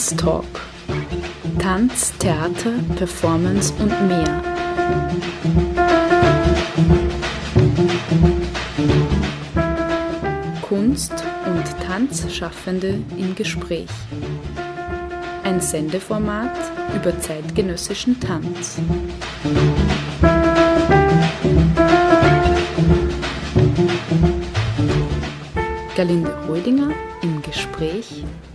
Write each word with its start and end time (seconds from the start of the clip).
Tanztalk. 0.00 0.62
Tanz, 1.58 2.14
Theater, 2.16 2.72
Performance 2.96 3.70
und 3.80 4.08
mehr. 4.08 4.42
Kunst- 10.62 11.22
und 11.44 11.64
Tanzschaffende 11.86 13.02
im 13.18 13.34
Gespräch. 13.34 13.90
Ein 15.44 15.60
Sendeformat 15.60 16.56
über 16.96 17.20
zeitgenössischen 17.20 18.18
Tanz. 18.18 18.78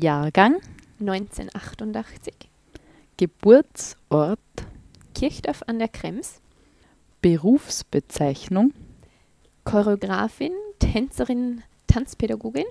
Jahrgang, 0.00 0.56
1988, 1.00 2.32
Geburtsort, 3.16 4.38
Kirchdorf 5.14 5.62
an 5.66 5.78
der 5.78 5.88
Krems, 5.88 6.40
Berufsbezeichnung, 7.20 8.72
Choreografin, 9.64 10.52
Tänzerin, 10.78 11.62
Tanzpädagogin, 11.88 12.66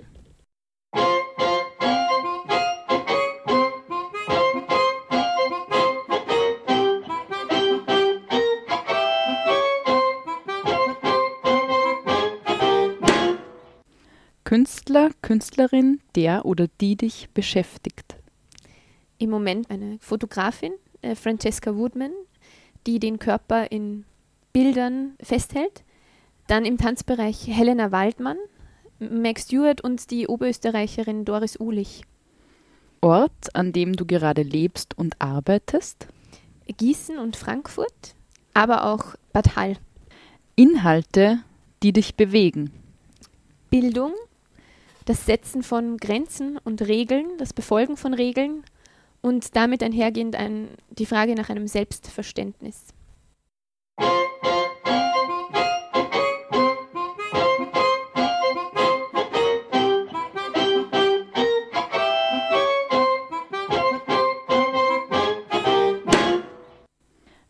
Künstler, 14.48 15.10
Künstlerin, 15.20 16.00
der 16.14 16.46
oder 16.46 16.68
die 16.80 16.96
dich 16.96 17.28
beschäftigt. 17.34 18.16
im 19.18 19.28
Moment 19.28 19.70
eine 19.70 19.98
Fotografin, 20.00 20.72
äh, 21.02 21.14
Francesca 21.14 21.76
Woodman, 21.76 22.12
die 22.86 22.98
den 22.98 23.18
Körper 23.18 23.70
in 23.70 24.06
Bildern 24.54 25.16
festhält. 25.20 25.84
Dann 26.46 26.64
im 26.64 26.78
Tanzbereich 26.78 27.46
Helena 27.46 27.92
Waldmann, 27.92 28.38
Meg 28.98 29.38
Stewart 29.38 29.82
und 29.82 30.10
die 30.10 30.28
Oberösterreicherin 30.28 31.26
Doris 31.26 31.60
Ulich. 31.60 32.04
Ort, 33.02 33.54
an 33.54 33.74
dem 33.74 33.96
du 33.96 34.06
gerade 34.06 34.40
lebst 34.40 34.96
und 34.96 35.20
arbeitest. 35.20 36.06
Gießen 36.74 37.18
und 37.18 37.36
Frankfurt, 37.36 38.14
aber 38.54 38.86
auch 38.86 39.14
Bad 39.34 39.56
Hall. 39.56 39.76
Inhalte, 40.56 41.40
die 41.82 41.92
dich 41.92 42.14
bewegen. 42.14 42.70
Bildung, 43.68 44.14
das 45.08 45.24
Setzen 45.24 45.62
von 45.62 45.96
Grenzen 45.96 46.58
und 46.58 46.82
Regeln, 46.82 47.38
das 47.38 47.54
Befolgen 47.54 47.96
von 47.96 48.12
Regeln 48.12 48.62
und 49.22 49.56
damit 49.56 49.82
einhergehend 49.82 50.36
ein, 50.36 50.68
die 50.90 51.06
Frage 51.06 51.34
nach 51.34 51.48
einem 51.48 51.66
Selbstverständnis. 51.66 52.88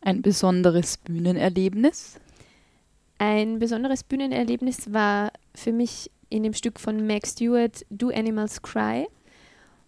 Ein 0.00 0.22
besonderes 0.22 0.96
Bühnenerlebnis. 0.98 2.20
Ein 3.18 3.58
besonderes 3.58 4.04
Bühnenerlebnis 4.04 4.92
war 4.92 5.32
für 5.56 5.72
mich 5.72 6.12
in 6.30 6.42
dem 6.42 6.54
Stück 6.54 6.78
von 6.80 7.06
Meg 7.06 7.26
Stewart 7.26 7.84
Do 7.90 8.08
Animals 8.10 8.62
Cry, 8.62 9.06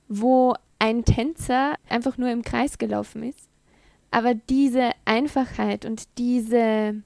wo 0.09 0.55
ein 0.79 1.05
Tänzer 1.05 1.75
einfach 1.89 2.17
nur 2.19 2.31
im 2.31 2.43
Kreis 2.43 2.79
gelaufen 2.79 3.23
ist. 3.23 3.49
Aber 4.11 4.35
diese 4.35 4.91
Einfachheit 5.05 5.85
und 5.85 6.09
diese 6.19 7.03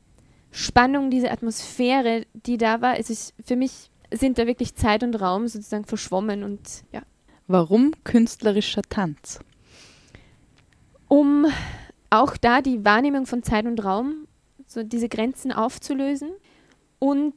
Spannung, 0.50 1.10
diese 1.10 1.30
Atmosphäre, 1.30 2.26
die 2.32 2.56
da 2.56 2.80
war, 2.80 2.98
es 2.98 3.10
ist 3.10 3.34
für 3.44 3.56
mich 3.56 3.90
sind 4.12 4.38
da 4.38 4.46
wirklich 4.46 4.74
Zeit 4.74 5.02
und 5.02 5.20
Raum 5.20 5.48
sozusagen 5.48 5.84
verschwommen 5.84 6.44
und 6.44 6.84
ja, 6.92 7.02
Warum 7.46 7.92
künstlerischer 8.04 8.82
Tanz? 8.82 9.40
um 11.08 11.46
auch 12.10 12.36
da 12.36 12.62
die 12.62 12.84
Wahrnehmung 12.84 13.26
von 13.26 13.42
Zeit 13.42 13.66
und 13.66 13.84
Raum, 13.84 14.26
so 14.66 14.82
diese 14.82 15.08
Grenzen 15.08 15.52
aufzulösen 15.52 16.30
und 16.98 17.34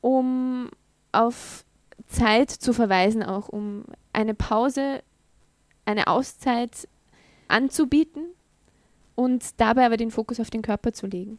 um 0.00 0.68
auf 1.16 1.64
Zeit 2.06 2.50
zu 2.50 2.72
verweisen, 2.72 3.22
auch 3.22 3.48
um 3.48 3.84
eine 4.12 4.34
Pause, 4.34 5.02
eine 5.84 6.06
Auszeit 6.06 6.88
anzubieten 7.48 8.26
und 9.14 9.60
dabei 9.60 9.86
aber 9.86 9.96
den 9.96 10.10
Fokus 10.10 10.40
auf 10.40 10.50
den 10.50 10.62
Körper 10.62 10.92
zu 10.92 11.06
legen. 11.06 11.38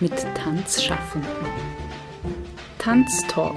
mit 0.00 0.12
Tanzschaffenden. 0.34 1.30
Tanztalk. 2.78 3.54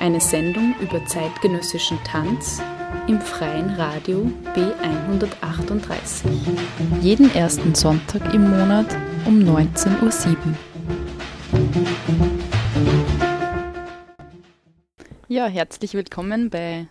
Eine 0.00 0.20
Sendung 0.20 0.74
über 0.80 1.04
zeitgenössischen 1.06 1.98
Tanz 2.04 2.62
im 3.06 3.20
freien 3.20 3.70
Radio 3.70 4.30
B138. 4.54 6.24
Jeden 7.00 7.34
ersten 7.34 7.74
Sonntag 7.74 8.32
im 8.32 8.50
Monat 8.50 8.96
um 9.26 9.40
19.07 9.40 10.36
Uhr. 10.36 10.54
Ja, 15.28 15.46
herzlich 15.46 15.94
willkommen 15.94 16.50
bei 16.50 16.86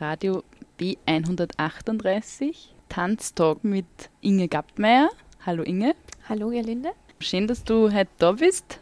Radio 0.00 0.42
B138 0.80 2.54
Tanztalk 2.88 3.62
mit 3.62 3.86
Inge 4.20 4.48
Gappmeier. 4.48 5.10
Hallo 5.44 5.62
Inge. 5.62 5.94
Hallo, 6.28 6.50
Gerlinde. 6.50 6.90
Schön, 7.20 7.48
dass 7.48 7.64
du 7.64 7.92
heute 7.92 8.10
da 8.18 8.30
bist. 8.30 8.78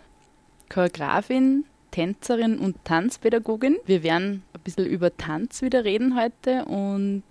Choreografin, 0.69 1.65
Tänzerin 1.91 2.59
und 2.59 2.77
Tanzpädagogin. 2.85 3.79
Wir 3.87 4.03
werden 4.03 4.43
ein 4.53 4.61
bisschen 4.61 4.85
über 4.85 5.17
Tanz 5.17 5.62
wieder 5.62 5.85
reden 5.85 6.21
heute 6.21 6.67
und 6.67 7.23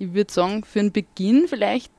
ich 0.00 0.12
würde 0.12 0.32
sagen, 0.32 0.64
für 0.64 0.80
den 0.80 0.90
Beginn 0.90 1.46
vielleicht, 1.46 1.92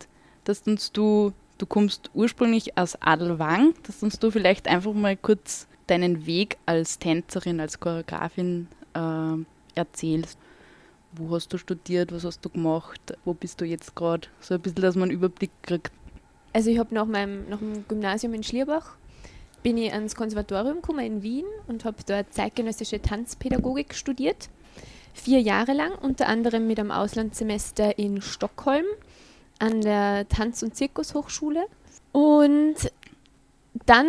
dass 0.43 0.63
uns 0.63 0.91
du, 0.91 1.31
du 1.59 1.65
kommst 1.65 2.11
ursprünglich 2.13 2.77
aus 2.77 3.01
Adelwang, 3.01 3.73
dass 3.83 4.03
uns 4.03 4.19
du 4.19 4.31
vielleicht 4.31 4.67
einfach 4.67 4.93
mal 4.93 5.15
kurz 5.15 5.67
deinen 5.87 6.25
Weg 6.25 6.57
als 6.65 6.99
Tänzerin, 6.99 7.61
als 7.61 7.79
Choreografin 7.79 8.67
äh, 8.93 9.79
erzählst. 9.79 10.37
Wo 11.13 11.33
hast 11.33 11.53
du 11.53 11.57
studiert, 11.57 12.11
was 12.11 12.25
hast 12.25 12.43
du 12.43 12.49
gemacht, 12.49 13.17
wo 13.23 13.33
bist 13.33 13.61
du 13.61 13.65
jetzt 13.65 13.95
gerade? 13.95 14.27
So 14.41 14.55
ein 14.55 14.61
bisschen, 14.61 14.81
dass 14.81 14.95
man 14.95 15.03
einen 15.03 15.17
Überblick 15.17 15.51
kriegt. 15.61 15.93
Also 16.53 16.69
ich 16.69 16.79
habe 16.79 16.93
nach 16.93 17.05
meinem 17.05 17.49
nach 17.49 17.59
dem 17.59 17.85
Gymnasium 17.87 18.33
in 18.33 18.43
Schlierbach 18.43 18.95
bin 19.63 19.77
ich 19.77 19.93
ans 19.93 20.15
Konservatorium 20.15 20.75
gekommen 20.75 21.05
in 21.05 21.23
Wien 21.23 21.45
und 21.67 21.85
habe 21.85 21.97
dort 22.05 22.33
zeitgenössische 22.33 23.01
Tanzpädagogik 23.01 23.93
studiert. 23.93 24.49
Vier 25.13 25.39
Jahre 25.39 25.73
lang, 25.73 25.91
unter 26.01 26.27
anderem 26.27 26.67
mit 26.67 26.79
einem 26.79 26.91
Auslandssemester 26.91 27.99
in 27.99 28.21
Stockholm 28.21 28.85
an 29.59 29.81
der 29.81 30.27
Tanz- 30.29 30.63
und 30.63 30.75
Zirkushochschule. 30.75 31.65
Und 32.11 32.75
dann 33.85 34.07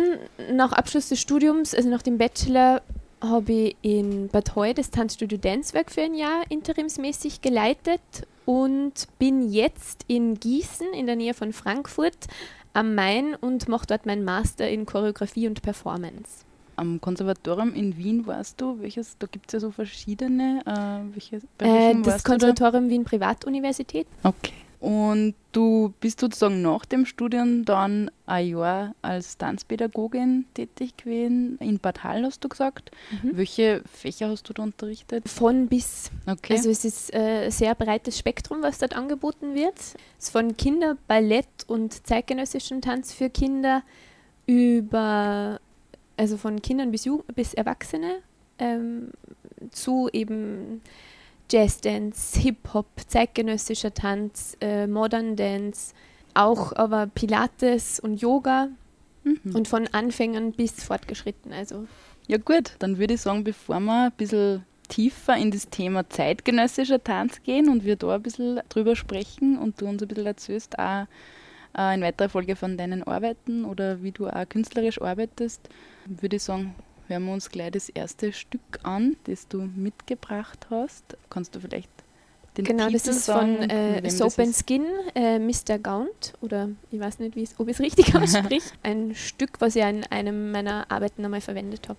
nach 0.51 0.71
Abschluss 0.71 1.09
des 1.09 1.19
Studiums, 1.19 1.75
also 1.75 1.89
nach 1.89 2.01
dem 2.01 2.17
Bachelor, 2.17 2.81
habe 3.21 3.53
ich 3.53 3.75
in 3.81 4.27
Bad 4.27 4.55
Heu 4.55 4.73
das 4.73 4.91
Tanzstudio 4.91 5.37
Dancewerk 5.37 5.91
für 5.91 6.01
ein 6.01 6.15
Jahr 6.15 6.43
interimsmäßig 6.49 7.41
geleitet 7.41 8.01
und 8.45 9.07
bin 9.19 9.51
jetzt 9.51 10.05
in 10.07 10.39
Gießen 10.39 10.93
in 10.93 11.05
der 11.05 11.15
Nähe 11.15 11.33
von 11.33 11.53
Frankfurt 11.53 12.27
am 12.73 12.95
Main 12.95 13.35
und 13.35 13.67
mache 13.67 13.85
dort 13.87 14.05
meinen 14.05 14.23
Master 14.23 14.69
in 14.69 14.85
Choreografie 14.85 15.47
und 15.47 15.61
Performance. 15.61 16.45
Am 16.75 16.99
Konservatorium 16.99 17.75
in 17.75 17.97
Wien 17.97 18.25
warst 18.25 18.59
du, 18.59 18.79
welches, 18.79 19.15
da 19.19 19.27
gibt 19.27 19.47
es 19.47 19.53
ja 19.53 19.59
so 19.59 19.69
verschiedene, 19.69 20.61
äh, 20.65 21.13
welche, 21.13 21.35
äh, 21.59 21.95
das 22.01 22.23
Konservatorium 22.23 22.89
Wien 22.89 23.03
Privatuniversität. 23.03 24.07
Okay. 24.23 24.53
Und 24.83 25.33
du 25.53 25.93
bist 26.01 26.19
sozusagen 26.19 26.61
nach 26.61 26.83
dem 26.83 27.05
Studium 27.05 27.63
dann 27.63 28.11
ein 28.25 28.49
Jahr 28.49 28.93
als 29.01 29.37
Tanzpädagogin 29.37 30.43
tätig 30.55 30.97
gewesen. 30.97 31.57
In 31.61 31.79
Bad 31.79 32.03
Hall 32.03 32.25
hast 32.25 32.43
du 32.43 32.49
gesagt. 32.49 32.91
Mhm. 33.23 33.37
Welche 33.37 33.81
Fächer 33.93 34.27
hast 34.27 34.49
du 34.49 34.51
da 34.51 34.61
unterrichtet? 34.63 35.29
Von 35.29 35.67
bis. 35.67 36.11
Okay. 36.27 36.57
Also 36.57 36.69
es 36.69 36.83
ist 36.83 37.13
ein 37.13 37.21
äh, 37.21 37.49
sehr 37.49 37.75
breites 37.75 38.19
Spektrum, 38.19 38.61
was 38.61 38.79
dort 38.79 38.93
angeboten 38.93 39.55
wird. 39.55 39.79
Es 39.79 39.95
ist 40.25 40.31
von 40.31 40.57
Kinder, 40.57 40.97
Ballett 41.07 41.47
und 41.67 42.05
zeitgenössischem 42.05 42.81
Tanz 42.81 43.13
für 43.13 43.29
Kinder 43.29 43.83
über, 44.47 45.61
also 46.17 46.35
von 46.35 46.61
Kindern 46.61 46.91
bis, 46.91 47.05
Jugend 47.05 47.33
bis 47.37 47.53
Erwachsene 47.53 48.17
ähm, 48.59 49.11
zu 49.71 50.09
eben 50.11 50.81
Jazzdance, 51.51 52.39
Hip-Hop, 52.39 52.87
zeitgenössischer 53.07 53.93
Tanz, 53.93 54.57
äh, 54.61 54.87
Modern 54.87 55.35
Dance, 55.35 55.93
auch 56.33 56.73
aber 56.75 57.07
Pilates 57.07 57.99
und 57.99 58.21
Yoga 58.21 58.69
mhm. 59.23 59.55
und 59.55 59.67
von 59.67 59.87
Anfängern 59.87 60.51
bis 60.51 60.83
fortgeschritten. 60.83 61.53
Also. 61.53 61.87
Ja 62.27 62.37
gut, 62.37 62.75
dann 62.79 62.97
würde 62.97 63.15
ich 63.15 63.21
sagen, 63.21 63.43
bevor 63.43 63.79
wir 63.79 64.05
ein 64.05 64.11
bisschen 64.13 64.65
tiefer 64.89 65.37
in 65.37 65.51
das 65.51 65.69
Thema 65.69 66.09
zeitgenössischer 66.09 67.03
Tanz 67.03 67.41
gehen 67.43 67.69
und 67.69 67.83
wir 67.83 67.95
da 67.95 68.15
ein 68.15 68.21
bisschen 68.21 68.61
drüber 68.69 68.95
sprechen 68.95 69.57
und 69.57 69.81
du 69.81 69.87
uns 69.87 70.01
ein 70.01 70.07
bisschen 70.07 70.25
erzählst, 70.25 70.77
auch 70.77 71.07
äh, 71.77 71.95
in 71.95 72.01
weiterer 72.01 72.29
Folge 72.29 72.55
von 72.55 72.77
deinen 72.77 73.03
Arbeiten 73.03 73.65
oder 73.65 74.03
wie 74.03 74.11
du 74.11 74.27
auch 74.27 74.47
künstlerisch 74.47 75.01
arbeitest, 75.01 75.69
würde 76.05 76.35
ich 76.35 76.43
sagen, 76.43 76.75
hören 77.07 77.25
wir 77.25 77.33
uns 77.33 77.49
gleich 77.49 77.71
das 77.71 77.89
erste 77.89 78.33
Stück 78.33 78.79
an, 78.83 79.15
das 79.25 79.47
du 79.47 79.69
mitgebracht 79.75 80.67
hast. 80.69 81.17
Kannst 81.29 81.55
du 81.55 81.59
vielleicht 81.59 81.89
den 82.57 82.65
Genau, 82.65 82.87
Titel 82.87 82.99
das 82.99 83.07
ist 83.07 83.25
sagen, 83.25 83.57
von 83.57 83.69
äh, 83.69 84.09
Soap 84.09 84.39
and 84.39 84.55
Skin, 84.55 84.85
äh, 85.15 85.39
Mr. 85.39 85.79
Gaunt, 85.79 86.33
oder 86.41 86.69
ich 86.91 86.99
weiß 86.99 87.19
nicht, 87.19 87.35
ob 87.57 87.67
ich 87.67 87.75
es 87.75 87.79
richtig 87.79 88.15
ausspricht. 88.21 88.73
Ein 88.83 89.15
Stück, 89.15 89.59
was 89.59 89.75
ich 89.75 89.83
in 89.83 90.03
einem 90.05 90.51
meiner 90.51 90.89
Arbeiten 90.91 91.25
einmal 91.25 91.41
verwendet 91.41 91.89
habe. 91.89 91.97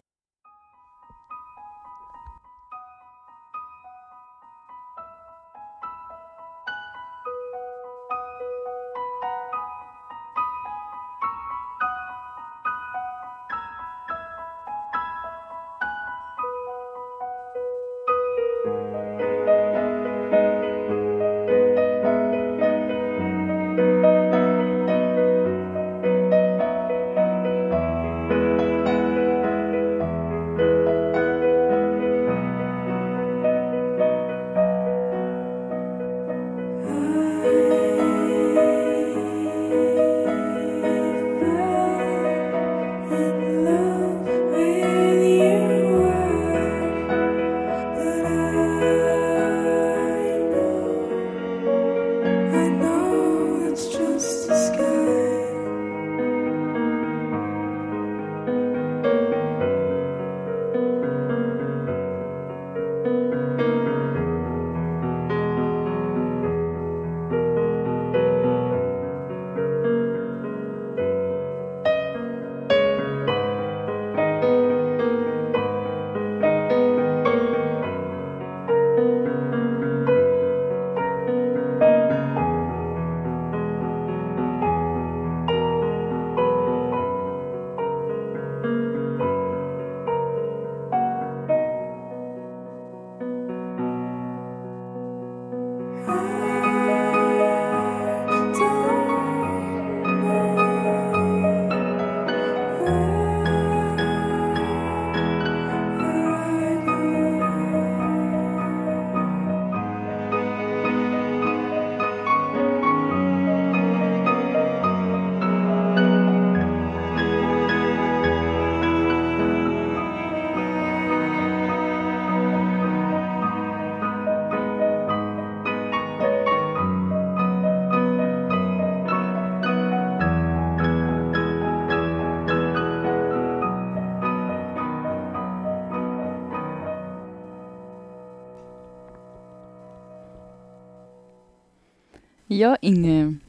Ja, 142.55 142.77
Inge, 142.83 143.41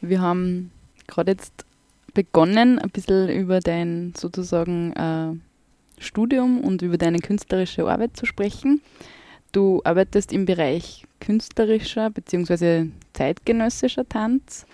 wir 0.00 0.20
haben 0.20 0.70
gerade 1.08 1.32
jetzt 1.32 1.66
begonnen, 2.14 2.78
ein 2.78 2.90
bisschen 2.90 3.28
über 3.28 3.58
dein 3.58 4.14
sozusagen 4.16 4.92
äh, 4.92 5.32
Studium 6.00 6.60
und 6.60 6.80
über 6.82 6.96
deine 6.96 7.18
künstlerische 7.18 7.90
Arbeit 7.90 8.16
zu 8.16 8.24
sprechen. 8.24 8.82
Du 9.50 9.80
arbeitest 9.82 10.32
im 10.32 10.44
Bereich 10.44 11.08
künstlerischer 11.18 12.10
bzw. 12.10 12.86
zeitgenössischer 13.14 14.08
Tanz. 14.08 14.64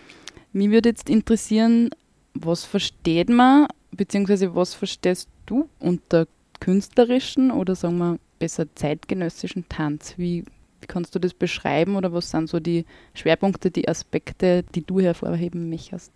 Mich 0.53 0.69
würde 0.71 0.91
jetzt 0.91 1.09
interessieren, 1.09 1.89
was 2.35 2.65
versteht 2.65 3.31
man 3.31 3.69
bzw. 3.93 4.51
was 4.53 4.75
verstehst 4.75 5.31
du 5.47 5.71
unter 5.79 6.27
künstlerischen 6.61 7.51
oder 7.51 7.75
sagen 7.75 7.97
wir 7.97 8.19
besser 8.39 8.67
zeitgenössischen 8.75 9.67
Tanz? 9.71 10.13
Wie 10.19 10.45
kannst 10.89 11.15
du 11.15 11.19
das 11.19 11.35
beschreiben 11.35 11.97
oder 11.97 12.13
was 12.13 12.31
sind 12.31 12.49
so 12.49 12.61
die 12.61 12.85
Schwerpunkte, 13.15 13.71
die 13.71 13.89
Aspekte, 13.89 14.65
die 14.75 14.83
du 14.83 15.01
hervorheben 15.01 15.69
möchtest? 15.69 16.13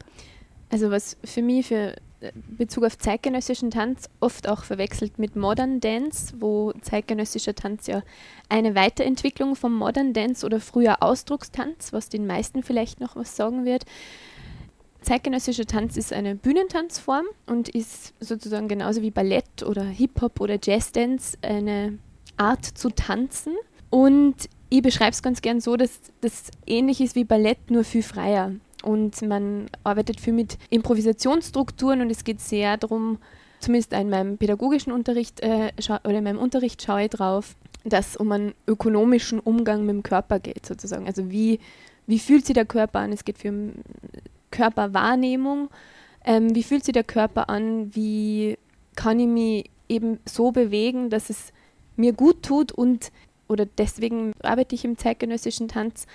Also 0.70 0.90
was 0.90 1.16
für 1.24 1.42
mich 1.42 1.66
für 1.66 1.96
äh, 2.20 2.32
Bezug 2.34 2.84
auf 2.84 2.98
zeitgenössischen 2.98 3.70
Tanz 3.70 4.10
oft 4.20 4.48
auch 4.48 4.64
verwechselt 4.64 5.18
mit 5.18 5.34
Modern 5.34 5.80
Dance, 5.80 6.34
wo 6.38 6.72
zeitgenössischer 6.82 7.54
Tanz 7.54 7.86
ja 7.86 8.02
eine 8.48 8.74
Weiterentwicklung 8.74 9.56
vom 9.56 9.74
Modern 9.74 10.12
Dance 10.12 10.44
oder 10.44 10.60
früher 10.60 11.02
Ausdruckstanz, 11.02 11.92
was 11.92 12.08
den 12.08 12.26
meisten 12.26 12.62
vielleicht 12.62 13.00
noch 13.00 13.16
was 13.16 13.34
sagen 13.34 13.64
wird, 13.64 13.84
Zeitgenössischer 15.00 15.64
Tanz 15.64 15.96
ist 15.96 16.12
eine 16.12 16.34
Bühnentanzform 16.34 17.24
und 17.46 17.68
ist 17.68 18.14
sozusagen 18.20 18.68
genauso 18.68 19.00
wie 19.00 19.10
Ballett 19.10 19.62
oder 19.62 19.82
Hip-Hop 19.84 20.40
oder 20.40 20.58
Jazzdance 20.62 21.38
eine 21.40 21.98
Art 22.36 22.64
zu 22.64 22.90
tanzen. 22.90 23.54
Und 23.90 24.48
ich 24.70 24.82
beschreibe 24.82 25.12
es 25.12 25.22
ganz 25.22 25.40
gern 25.40 25.60
so, 25.60 25.76
dass 25.76 26.00
das 26.20 26.50
ähnlich 26.66 27.00
ist 27.00 27.14
wie 27.14 27.24
Ballett, 27.24 27.70
nur 27.70 27.84
viel 27.84 28.02
freier. 28.02 28.52
Und 28.82 29.22
man 29.22 29.66
arbeitet 29.82 30.20
viel 30.20 30.32
mit 30.32 30.58
Improvisationsstrukturen 30.70 32.00
und 32.00 32.10
es 32.10 32.24
geht 32.24 32.40
sehr 32.40 32.76
darum, 32.76 33.18
zumindest 33.60 33.92
in 33.92 34.10
meinem 34.10 34.38
pädagogischen 34.38 34.92
Unterricht 34.92 35.40
äh, 35.40 35.72
oder 36.04 36.18
in 36.18 36.24
meinem 36.24 36.38
Unterricht 36.38 36.82
schaue 36.82 37.04
ich 37.04 37.10
drauf, 37.10 37.56
dass 37.84 38.10
es 38.10 38.16
um 38.16 38.30
einen 38.30 38.54
ökonomischen 38.66 39.40
Umgang 39.40 39.84
mit 39.84 39.96
dem 39.96 40.02
Körper 40.02 40.38
geht, 40.38 40.66
sozusagen. 40.66 41.06
Also 41.06 41.30
wie, 41.30 41.58
wie 42.06 42.18
fühlt 42.18 42.46
sich 42.46 42.54
der 42.54 42.66
Körper 42.66 43.00
an? 43.00 43.12
Es 43.12 43.24
geht 43.24 43.38
für 43.38 43.52
Körperwahrnehmung. 44.50 45.70
Ähm, 46.24 46.54
wie 46.54 46.62
fühlt 46.62 46.84
sich 46.84 46.92
der 46.92 47.04
Körper 47.04 47.48
an? 47.48 47.94
Wie 47.94 48.58
kann 48.94 49.18
ich 49.18 49.26
mich 49.26 49.70
eben 49.88 50.18
so 50.24 50.52
bewegen, 50.52 51.10
dass 51.10 51.30
es 51.30 51.52
mir 51.96 52.12
gut 52.12 52.42
tut 52.42 52.70
und 52.72 53.10
oder 53.48 53.66
deswegen 53.66 54.32
arbeite 54.42 54.74
ich 54.74 54.84
im 54.84 54.96
zeitgenössischen 54.96 55.68
Tanz, 55.68 56.06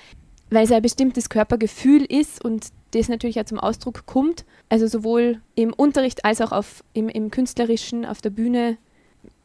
weil 0.50 0.66
es 0.66 0.72
ein 0.72 0.82
bestimmtes 0.82 1.30
Körpergefühl 1.30 2.04
ist 2.06 2.44
und 2.44 2.68
das 2.92 3.10
natürlich 3.10 3.40
auch 3.40 3.46
zum 3.46 3.60
Ausdruck 3.60 4.06
kommt. 4.06 4.46
Also 4.70 4.88
sowohl 4.88 5.42
im 5.56 5.74
Unterricht 5.74 6.26
als 6.26 6.42
auch 6.42 6.52
auf, 6.52 6.84
im, 6.94 7.10
im 7.10 7.32
Künstlerischen, 7.32 8.06
auf 8.06 8.22
der 8.22 8.30
Bühne 8.30 8.78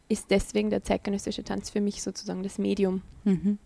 ist 0.09 0.31
deswegen 0.31 0.71
der 0.71 0.83
zeitgenössische 0.83 1.45
Tanz 1.45 1.71
für 1.71 1.81
mich 1.81 2.03
sozusagen 2.03 2.43
das 2.43 2.59
Medium. 2.59 3.03
Mhm. 3.25 3.59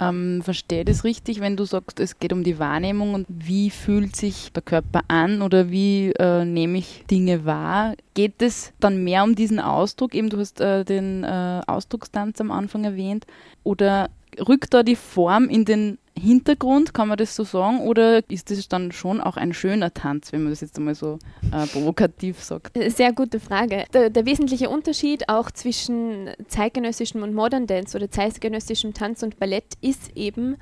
Ähm, 0.00 0.40
verstehe 0.42 0.84
das 0.84 1.04
richtig, 1.04 1.40
wenn 1.40 1.56
du 1.56 1.64
sagst, 1.64 2.00
es 2.00 2.18
geht 2.18 2.32
um 2.32 2.42
die 2.42 2.58
Wahrnehmung 2.58 3.14
und 3.14 3.26
wie 3.28 3.70
fühlt 3.70 4.16
sich 4.16 4.50
der 4.52 4.62
Körper 4.62 5.02
an 5.08 5.42
oder 5.42 5.70
wie 5.70 6.10
äh, 6.12 6.44
nehme 6.44 6.78
ich 6.78 7.04
Dinge 7.10 7.44
wahr? 7.44 7.94
Geht 8.14 8.40
es 8.40 8.72
dann 8.80 9.04
mehr 9.04 9.24
um 9.24 9.34
diesen 9.34 9.60
Ausdruck? 9.60 10.14
Eben, 10.14 10.30
du 10.30 10.38
hast 10.38 10.60
äh, 10.60 10.84
den 10.84 11.22
äh, 11.24 11.60
Ausdruckstanz 11.66 12.40
am 12.40 12.50
Anfang 12.50 12.84
erwähnt. 12.84 13.26
Oder 13.62 14.08
rückt 14.38 14.72
da 14.72 14.82
die 14.82 14.96
Form 14.96 15.48
in 15.48 15.64
den 15.64 15.98
Hintergrund, 16.16 16.94
kann 16.94 17.08
man 17.08 17.18
das 17.18 17.34
so 17.34 17.42
sagen? 17.42 17.80
Oder 17.80 18.22
ist 18.30 18.50
das 18.50 18.68
dann 18.68 18.92
schon 18.92 19.20
auch 19.20 19.36
ein 19.36 19.52
schöner 19.52 19.92
Tanz, 19.92 20.32
wenn 20.32 20.44
man 20.44 20.52
das 20.52 20.60
jetzt 20.60 20.78
einmal 20.78 20.94
so 20.94 21.18
äh, 21.52 21.66
provokativ 21.66 22.42
sagt? 22.42 22.76
Äh, 22.76 22.90
sehr 22.90 23.12
gute 23.12 23.40
Frage. 23.40 23.84
Der, 23.92 24.10
der, 24.10 24.24
wesentliche 24.24 24.70
Unterschied 24.70 25.28
auch 25.28 25.50
zwischen 25.50 26.30
zeitgenössischem 26.46 27.22
und 27.22 27.34
Modern 27.34 27.66
Dance 27.66 27.96
oder 27.96 28.10
zeitgenössischem 28.10 28.94
Tanz 28.94 29.24
und 29.24 29.40
Ballett 29.40 29.74
ist 29.80 30.16
eben, 30.16 30.56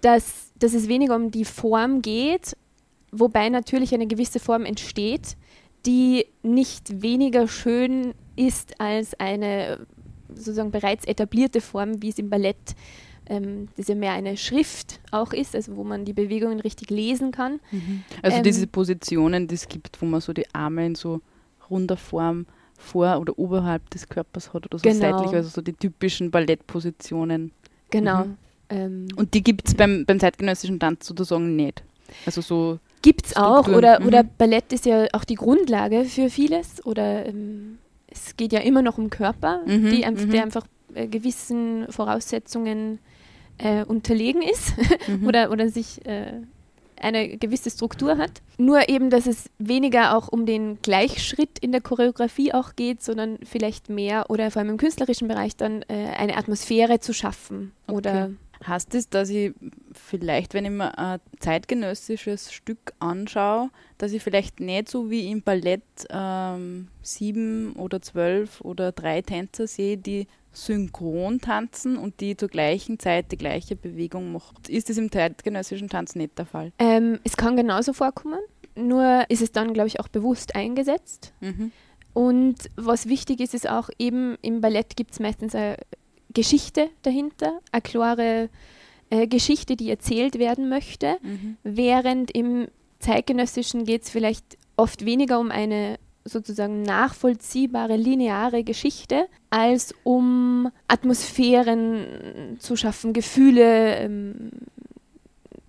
dass, 0.00 0.52
dass 0.58 0.72
es 0.72 0.88
weniger 0.88 1.14
um 1.14 1.30
die 1.30 1.44
Form 1.44 2.00
geht, 2.00 2.56
wobei 3.12 3.50
natürlich 3.50 3.92
eine 3.92 4.06
gewisse 4.06 4.40
Form 4.40 4.64
entsteht, 4.64 5.36
die 5.84 6.26
nicht 6.42 7.02
weniger 7.02 7.48
schön 7.48 8.14
ist 8.34 8.80
als 8.80 9.18
eine 9.20 9.86
sozusagen 10.34 10.70
bereits 10.70 11.04
etablierte 11.04 11.60
Form, 11.60 12.02
wie 12.02 12.08
es 12.08 12.18
im 12.18 12.30
Ballett 12.30 12.56
ist 12.56 12.76
ähm, 13.28 13.68
das 13.76 13.88
ja 13.88 13.94
mehr 13.94 14.12
eine 14.12 14.36
Schrift 14.36 15.00
auch 15.10 15.32
ist, 15.32 15.54
also 15.54 15.76
wo 15.76 15.84
man 15.84 16.04
die 16.04 16.12
Bewegungen 16.12 16.60
richtig 16.60 16.90
lesen 16.90 17.32
kann. 17.32 17.60
Mhm. 17.70 18.04
Also 18.22 18.38
ähm, 18.38 18.42
diese 18.42 18.66
Positionen, 18.66 19.48
die 19.48 19.54
es 19.54 19.68
gibt, 19.68 20.00
wo 20.00 20.06
man 20.06 20.20
so 20.20 20.32
die 20.32 20.52
Arme 20.54 20.86
in 20.86 20.94
so 20.94 21.20
runder 21.70 21.96
Form 21.96 22.46
vor 22.78 23.18
oder 23.20 23.38
oberhalb 23.38 23.88
des 23.90 24.08
Körpers 24.08 24.52
hat 24.52 24.66
oder 24.66 24.78
so 24.78 24.82
genau. 24.82 25.00
seitlich, 25.00 25.34
also 25.34 25.48
so 25.48 25.60
die 25.60 25.72
typischen 25.72 26.30
Ballettpositionen. 26.30 27.52
Genau. 27.90 28.24
Mhm. 28.24 28.36
Ähm, 28.68 29.08
Und 29.16 29.34
die 29.34 29.42
gibt 29.42 29.68
es 29.68 29.74
beim, 29.74 30.04
beim 30.06 30.20
zeitgenössischen 30.20 30.78
Tanz 30.78 31.06
sozusagen 31.06 31.56
nicht. 31.56 31.82
Also 32.24 32.40
so 32.40 32.78
Gibt 33.02 33.26
es 33.26 33.36
auch, 33.36 33.68
oder, 33.68 34.00
mhm. 34.00 34.06
oder 34.06 34.24
Ballett 34.24 34.72
ist 34.72 34.86
ja 34.86 35.06
auch 35.12 35.24
die 35.24 35.34
Grundlage 35.34 36.04
für 36.04 36.28
vieles, 36.28 36.84
oder 36.84 37.26
ähm, 37.26 37.78
es 38.08 38.36
geht 38.36 38.52
ja 38.52 38.60
immer 38.60 38.82
noch 38.82 38.98
um 38.98 39.10
Körper, 39.10 39.62
mhm, 39.66 39.90
die, 39.90 40.00
der 40.00 40.10
mhm. 40.10 40.34
einfach 40.34 40.66
äh, 40.94 41.06
gewissen 41.06 41.86
Voraussetzungen 41.90 42.98
äh, 43.58 43.84
unterlegen 43.84 44.42
ist 44.42 44.74
mhm. 45.08 45.26
oder, 45.26 45.50
oder 45.50 45.68
sich 45.68 46.04
äh, 46.06 46.40
eine 47.00 47.36
gewisse 47.36 47.70
Struktur 47.70 48.18
hat. 48.18 48.42
Nur 48.58 48.88
eben, 48.88 49.10
dass 49.10 49.26
es 49.26 49.50
weniger 49.58 50.16
auch 50.16 50.28
um 50.28 50.46
den 50.46 50.78
Gleichschritt 50.82 51.58
in 51.60 51.72
der 51.72 51.80
Choreografie 51.80 52.52
auch 52.54 52.74
geht, 52.74 53.02
sondern 53.02 53.38
vielleicht 53.42 53.88
mehr 53.88 54.30
oder 54.30 54.50
vor 54.50 54.60
allem 54.60 54.70
im 54.70 54.76
künstlerischen 54.78 55.28
Bereich 55.28 55.56
dann 55.56 55.82
äh, 55.88 56.08
eine 56.16 56.36
Atmosphäre 56.36 57.00
zu 57.00 57.12
schaffen. 57.12 57.72
Okay. 57.86 57.96
Oder 57.96 58.30
Heißt 58.66 58.94
es, 58.94 59.08
dass 59.08 59.28
ich 59.28 59.52
vielleicht, 59.92 60.54
wenn 60.54 60.64
ich 60.64 60.70
mir 60.70 60.96
ein 60.98 61.20
zeitgenössisches 61.40 62.52
Stück 62.52 62.92
anschaue, 62.98 63.70
dass 63.98 64.12
ich 64.12 64.22
vielleicht 64.22 64.60
nicht 64.60 64.88
so 64.88 65.10
wie 65.10 65.30
im 65.30 65.42
Ballett 65.42 65.82
ähm, 66.10 66.88
sieben 67.02 67.74
oder 67.74 68.00
zwölf 68.00 68.60
oder 68.60 68.92
drei 68.92 69.22
Tänzer 69.22 69.66
sehe, 69.66 69.96
die 69.96 70.26
synchron 70.52 71.40
tanzen 71.40 71.98
und 71.98 72.20
die 72.20 72.36
zur 72.36 72.48
gleichen 72.48 72.98
Zeit 72.98 73.30
die 73.30 73.36
gleiche 73.36 73.76
Bewegung 73.76 74.32
machen. 74.32 74.56
Ist 74.68 74.88
das 74.88 74.96
im 74.96 75.12
zeitgenössischen 75.12 75.88
Tanz 75.88 76.14
nicht 76.14 76.38
der 76.38 76.46
Fall? 76.46 76.72
Ähm, 76.78 77.20
es 77.24 77.36
kann 77.36 77.56
genauso 77.56 77.92
vorkommen, 77.92 78.40
nur 78.74 79.24
ist 79.28 79.42
es 79.42 79.52
dann, 79.52 79.74
glaube 79.74 79.88
ich, 79.88 80.00
auch 80.00 80.08
bewusst 80.08 80.56
eingesetzt. 80.56 81.34
Mhm. 81.40 81.72
Und 82.14 82.70
was 82.76 83.08
wichtig 83.08 83.40
ist, 83.40 83.52
ist 83.52 83.68
auch 83.68 83.90
eben 83.98 84.38
im 84.40 84.62
Ballett 84.62 84.96
gibt 84.96 85.12
es 85.12 85.20
meistens 85.20 85.54
eine 85.54 85.76
Geschichte 86.36 86.90
dahinter, 87.00 87.60
eine 87.72 87.82
klare 87.82 88.50
äh, 89.08 89.26
Geschichte, 89.26 89.74
die 89.74 89.88
erzählt 89.88 90.38
werden 90.38 90.68
möchte, 90.68 91.16
mhm. 91.22 91.56
während 91.62 92.30
im 92.30 92.68
zeitgenössischen 92.98 93.86
geht 93.86 94.02
es 94.02 94.10
vielleicht 94.10 94.58
oft 94.76 95.06
weniger 95.06 95.40
um 95.40 95.50
eine 95.50 95.98
sozusagen 96.24 96.82
nachvollziehbare, 96.82 97.96
lineare 97.96 98.64
Geschichte, 98.64 99.28
als 99.48 99.94
um 100.04 100.68
Atmosphären 100.88 102.56
zu 102.58 102.76
schaffen, 102.76 103.14
Gefühle 103.14 103.96
ähm, 103.96 104.50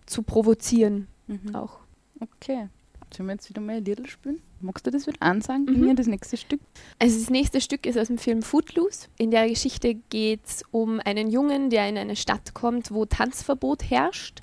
zu 0.06 0.24
provozieren 0.24 1.08
mhm. 1.28 1.56
auch. 1.56 1.80
Okay. 2.20 2.68
Sollen 3.16 3.28
wir 3.28 3.34
jetzt 3.34 3.50
wieder 3.50 3.62
mal 3.62 3.78
ein 3.78 3.86
Lied 3.86 4.10
spielen? 4.10 4.42
Magst 4.60 4.88
du 4.88 4.92
das 4.92 5.08
wieder 5.08 5.22
ansagen? 5.22 5.66
Mhm. 5.66 5.96
das 5.96 6.08
nächste 6.08 6.38
Stück? 6.38 6.60
Also 7.00 7.20
das 7.20 7.30
nächste 7.30 7.62
Stück 7.62 7.86
ist 7.86 7.98
aus 7.98 8.08
dem 8.08 8.18
Film 8.18 8.42
Footloose. 8.42 9.08
In 9.18 9.32
der 9.32 9.48
Geschichte 9.48 9.96
geht 10.10 10.46
es 10.46 10.64
um 10.72 11.00
einen 11.04 11.30
Jungen, 11.30 11.70
der 11.70 11.88
in 11.88 11.98
eine 11.98 12.16
Stadt 12.16 12.54
kommt, 12.54 12.92
wo 12.92 13.06
Tanzverbot 13.06 13.90
herrscht. 13.90 14.42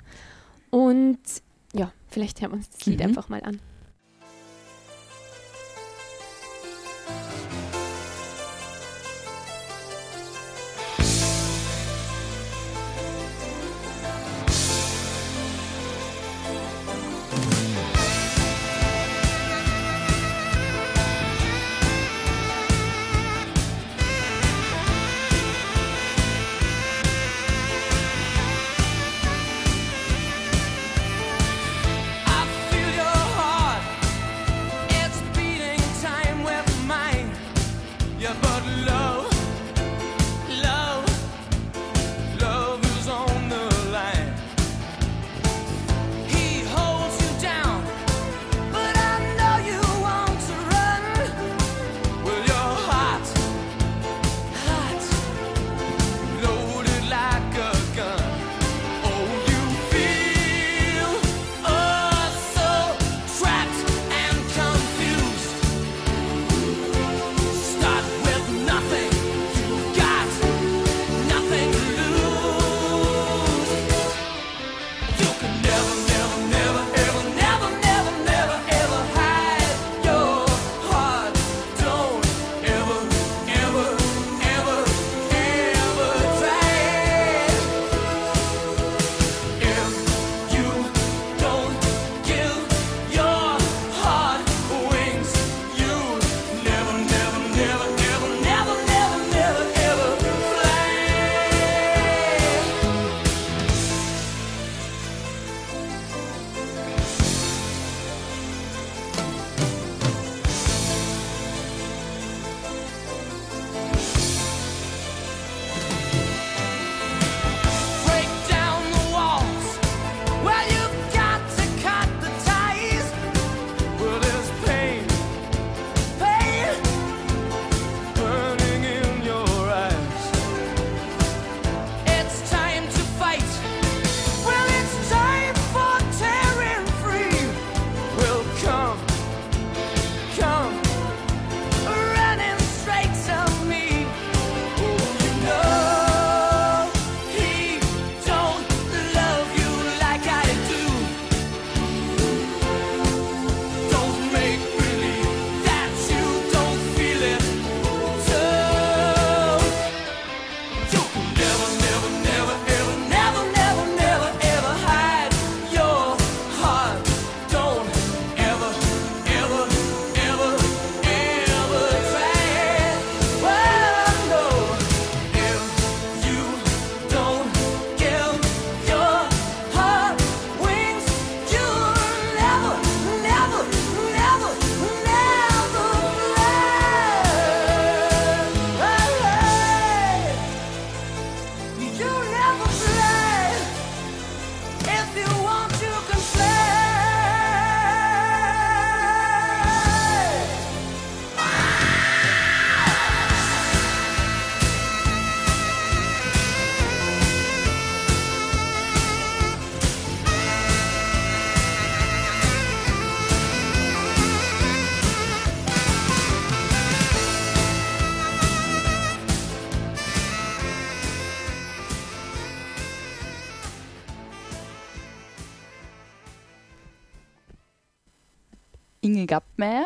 Und 0.69 1.19
ja, 1.73 1.91
vielleicht 2.07 2.41
hören 2.41 2.51
wir 2.51 2.57
uns 2.57 2.69
das 2.69 2.85
Lied 2.85 2.99
mhm. 2.99 3.05
einfach 3.05 3.29
mal 3.29 3.43
an. 3.43 3.59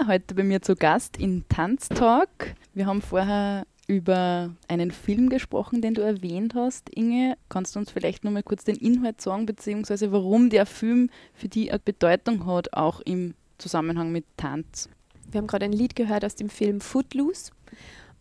Heute 0.10 0.34
bei 0.34 0.44
mir 0.44 0.60
zu 0.64 0.76
Gast 0.76 1.18
in 1.18 1.48
Tanztalk. 1.50 2.56
Wir 2.74 2.88
haben 2.88 3.00
vorher 3.00 3.68
über 3.86 4.56
einen 4.68 4.90
Film 4.90 5.30
gesprochen, 5.30 5.82
den 5.84 5.94
du 5.94 6.02
erwähnt 6.02 6.56
hast. 6.56 6.90
Inge, 6.90 7.38
kannst 7.48 7.76
du 7.76 7.80
uns 7.80 7.92
vielleicht 7.92 8.24
noch 8.24 8.32
mal 8.32 8.42
kurz 8.42 8.64
den 8.64 8.78
Inhalt 8.78 9.22
sagen, 9.22 9.46
beziehungsweise 9.46 10.12
warum 10.12 10.50
der 10.50 10.66
Film 10.66 11.12
für 11.36 11.48
dich 11.48 11.70
eine 11.70 11.78
Bedeutung 11.78 12.48
hat, 12.48 12.74
auch 12.74 13.02
im 13.02 13.36
Zusammenhang 13.60 14.12
mit 14.12 14.26
Tanz? 14.36 14.90
Wir 15.30 15.38
haben 15.38 15.48
gerade 15.48 15.66
ein 15.66 15.74
Lied 15.74 15.96
gehört 15.96 16.26
aus 16.26 16.34
dem 16.34 16.50
Film 16.50 16.82
Footloose 16.82 17.52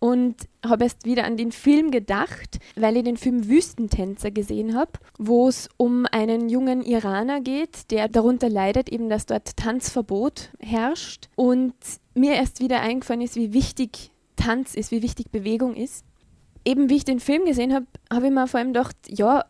und 0.01 0.37
habe 0.65 0.85
erst 0.85 1.05
wieder 1.05 1.25
an 1.25 1.37
den 1.37 1.53
Film 1.53 1.91
gedacht, 1.91 2.59
weil 2.77 2.97
ich 2.97 3.05
den 3.05 3.17
Film 3.17 3.49
Wüstentänzer 3.49 4.31
gesehen 4.31 4.77
habe, 4.77 4.93
wo 5.19 5.49
es 5.49 5.69
um 5.77 6.07
einen 6.11 6.49
jungen 6.49 6.83
Iraner 6.83 7.41
geht, 7.41 7.91
der 7.91 8.09
darunter 8.09 8.49
leidet, 8.49 8.89
eben 8.89 9.09
dass 9.09 9.27
dort 9.27 9.57
Tanzverbot 9.57 10.51
herrscht 10.61 11.29
und 11.37 11.75
mir 12.15 12.35
erst 12.35 12.61
wieder 12.61 12.81
eingefallen 12.81 13.23
ist, 13.23 13.37
wie 13.37 13.53
wichtig 13.53 14.11
Tanz 14.37 14.75
ist, 14.75 14.91
wie 14.91 15.03
wichtig 15.03 15.31
Bewegung 15.31 15.75
ist. 15.75 16.05
Eben 16.65 16.91
wie 16.91 16.97
ich 16.97 17.05
den 17.05 17.21
Film 17.21 17.45
gesehen 17.45 17.75
habe, 17.75 17.87
habe 18.13 18.27
ich 18.27 18.33
mir 18.33 18.47
vor 18.47 18.61
allem 18.61 18.73
gedacht, 18.73 18.97
ja, 19.09 19.45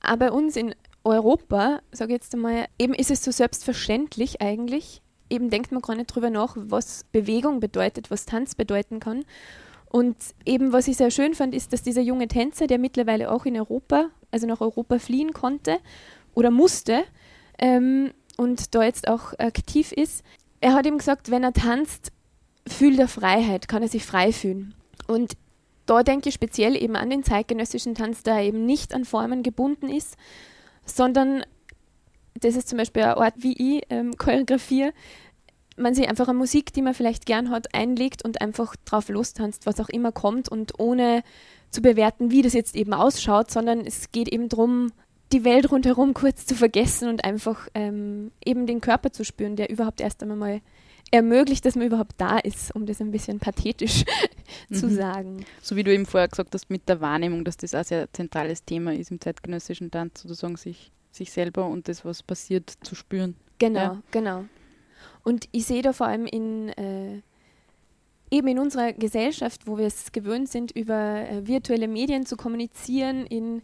aber 0.00 0.26
bei 0.26 0.32
uns 0.32 0.56
in 0.56 0.74
Europa, 1.04 1.80
sage 1.92 2.12
ich 2.12 2.16
jetzt 2.16 2.34
einmal, 2.34 2.66
eben 2.78 2.94
ist 2.94 3.10
es 3.10 3.22
so 3.22 3.30
selbstverständlich 3.30 4.40
eigentlich. 4.40 5.02
Eben 5.30 5.50
denkt 5.50 5.72
man 5.72 5.82
gar 5.82 5.96
nicht 5.96 6.14
drüber 6.14 6.30
nach, 6.30 6.56
was 6.58 7.04
Bewegung 7.12 7.60
bedeutet, 7.60 8.10
was 8.10 8.26
Tanz 8.26 8.54
bedeuten 8.54 9.00
kann. 9.00 9.24
Und 9.94 10.16
eben, 10.44 10.72
was 10.72 10.88
ich 10.88 10.96
sehr 10.96 11.12
schön 11.12 11.34
fand, 11.34 11.54
ist, 11.54 11.72
dass 11.72 11.84
dieser 11.84 12.00
junge 12.00 12.26
Tänzer, 12.26 12.66
der 12.66 12.80
mittlerweile 12.80 13.30
auch 13.30 13.46
in 13.46 13.56
Europa, 13.56 14.06
also 14.32 14.44
nach 14.44 14.60
Europa 14.60 14.98
fliehen 14.98 15.32
konnte 15.32 15.78
oder 16.34 16.50
musste 16.50 17.04
ähm, 17.60 18.10
und 18.36 18.74
da 18.74 18.82
jetzt 18.82 19.06
auch 19.06 19.38
aktiv 19.38 19.92
ist, 19.92 20.24
er 20.60 20.74
hat 20.74 20.84
ihm 20.84 20.98
gesagt, 20.98 21.30
wenn 21.30 21.44
er 21.44 21.52
tanzt, 21.52 22.10
fühlt 22.66 22.98
er 22.98 23.06
Freiheit, 23.06 23.68
kann 23.68 23.82
er 23.82 23.88
sich 23.88 24.04
frei 24.04 24.32
fühlen. 24.32 24.74
Und 25.06 25.34
da 25.86 26.02
denke 26.02 26.28
ich 26.28 26.34
speziell 26.34 26.74
eben 26.74 26.96
an 26.96 27.08
den 27.08 27.22
zeitgenössischen 27.22 27.94
Tanz, 27.94 28.24
der 28.24 28.40
eben 28.40 28.66
nicht 28.66 28.94
an 28.94 29.04
Formen 29.04 29.44
gebunden 29.44 29.88
ist, 29.88 30.16
sondern 30.84 31.44
das 32.40 32.56
ist 32.56 32.68
zum 32.68 32.78
Beispiel 32.78 33.04
ein 33.04 33.14
Ort, 33.14 33.34
wie 33.36 33.76
ich 33.76 33.84
ähm, 33.90 34.16
choreografiere, 34.16 34.92
man 35.76 35.94
sich 35.94 36.08
einfach 36.08 36.28
eine 36.28 36.38
Musik, 36.38 36.72
die 36.72 36.82
man 36.82 36.94
vielleicht 36.94 37.26
gern 37.26 37.50
hat, 37.50 37.74
einlegt 37.74 38.24
und 38.24 38.40
einfach 38.40 38.76
drauf 38.84 39.08
lostanzt, 39.08 39.66
was 39.66 39.80
auch 39.80 39.88
immer 39.88 40.12
kommt 40.12 40.48
und 40.48 40.78
ohne 40.78 41.22
zu 41.70 41.82
bewerten, 41.82 42.30
wie 42.30 42.42
das 42.42 42.52
jetzt 42.52 42.76
eben 42.76 42.94
ausschaut, 42.94 43.50
sondern 43.50 43.80
es 43.80 44.12
geht 44.12 44.28
eben 44.28 44.48
darum, 44.48 44.92
die 45.32 45.44
Welt 45.44 45.70
rundherum 45.70 46.14
kurz 46.14 46.46
zu 46.46 46.54
vergessen 46.54 47.08
und 47.08 47.24
einfach 47.24 47.68
ähm, 47.74 48.30
eben 48.44 48.66
den 48.66 48.80
Körper 48.80 49.10
zu 49.10 49.24
spüren, 49.24 49.56
der 49.56 49.70
überhaupt 49.70 50.00
erst 50.00 50.22
einmal 50.22 50.36
mal 50.36 50.60
ermöglicht, 51.10 51.64
dass 51.64 51.76
man 51.76 51.86
überhaupt 51.86 52.14
da 52.18 52.38
ist, 52.38 52.74
um 52.74 52.86
das 52.86 53.00
ein 53.00 53.10
bisschen 53.10 53.38
pathetisch 53.38 54.04
zu 54.72 54.86
mhm. 54.86 54.94
sagen. 54.94 55.46
So 55.62 55.76
wie 55.76 55.82
du 55.82 55.92
eben 55.92 56.06
vorher 56.06 56.28
gesagt 56.28 56.54
hast 56.54 56.70
mit 56.70 56.88
der 56.88 57.00
Wahrnehmung, 57.00 57.44
dass 57.44 57.56
das 57.56 57.74
auch 57.74 57.84
sehr 57.84 58.12
zentrales 58.12 58.64
Thema 58.64 58.94
ist 58.94 59.10
im 59.10 59.20
zeitgenössischen 59.20 59.90
Tanz, 59.90 60.22
sozusagen 60.22 60.56
sich, 60.56 60.92
sich 61.10 61.32
selber 61.32 61.66
und 61.66 61.88
das, 61.88 62.04
was 62.04 62.22
passiert, 62.22 62.72
zu 62.82 62.94
spüren. 62.94 63.36
Genau, 63.58 63.80
ja. 63.80 64.02
genau. 64.10 64.44
Und 65.24 65.48
ich 65.52 65.66
sehe 65.66 65.82
da 65.82 65.92
vor 65.92 66.06
allem 66.06 66.26
in 66.26 66.68
äh, 66.68 67.22
eben 68.30 68.48
in 68.48 68.58
unserer 68.58 68.92
Gesellschaft, 68.92 69.66
wo 69.66 69.78
wir 69.78 69.86
es 69.86 70.12
gewöhnt 70.12 70.48
sind, 70.48 70.72
über 70.72 71.28
äh, 71.28 71.46
virtuelle 71.46 71.88
Medien 71.88 72.26
zu 72.26 72.36
kommunizieren, 72.36 73.26
in 73.26 73.62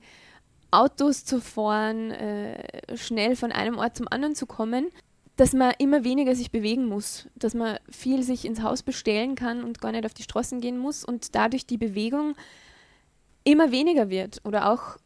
Autos 0.70 1.24
zu 1.24 1.40
fahren, 1.40 2.12
äh, 2.12 2.96
schnell 2.96 3.36
von 3.36 3.52
einem 3.52 3.78
Ort 3.78 3.96
zum 3.96 4.06
anderen 4.08 4.34
zu 4.34 4.46
kommen, 4.46 4.88
dass 5.36 5.52
man 5.52 5.72
immer 5.78 6.04
weniger 6.04 6.34
sich 6.36 6.50
bewegen 6.50 6.86
muss, 6.86 7.28
dass 7.34 7.54
man 7.54 7.78
viel 7.90 8.22
sich 8.22 8.44
ins 8.44 8.62
Haus 8.62 8.82
bestellen 8.82 9.34
kann 9.34 9.64
und 9.64 9.80
gar 9.80 9.92
nicht 9.92 10.04
auf 10.04 10.14
die 10.14 10.22
Straßen 10.22 10.60
gehen 10.60 10.78
muss 10.78 11.04
und 11.04 11.34
dadurch 11.34 11.66
die 11.66 11.78
Bewegung 11.78 12.34
immer 13.42 13.72
weniger 13.72 14.10
wird. 14.10 14.40
Oder 14.44 14.70
auch 14.70 14.98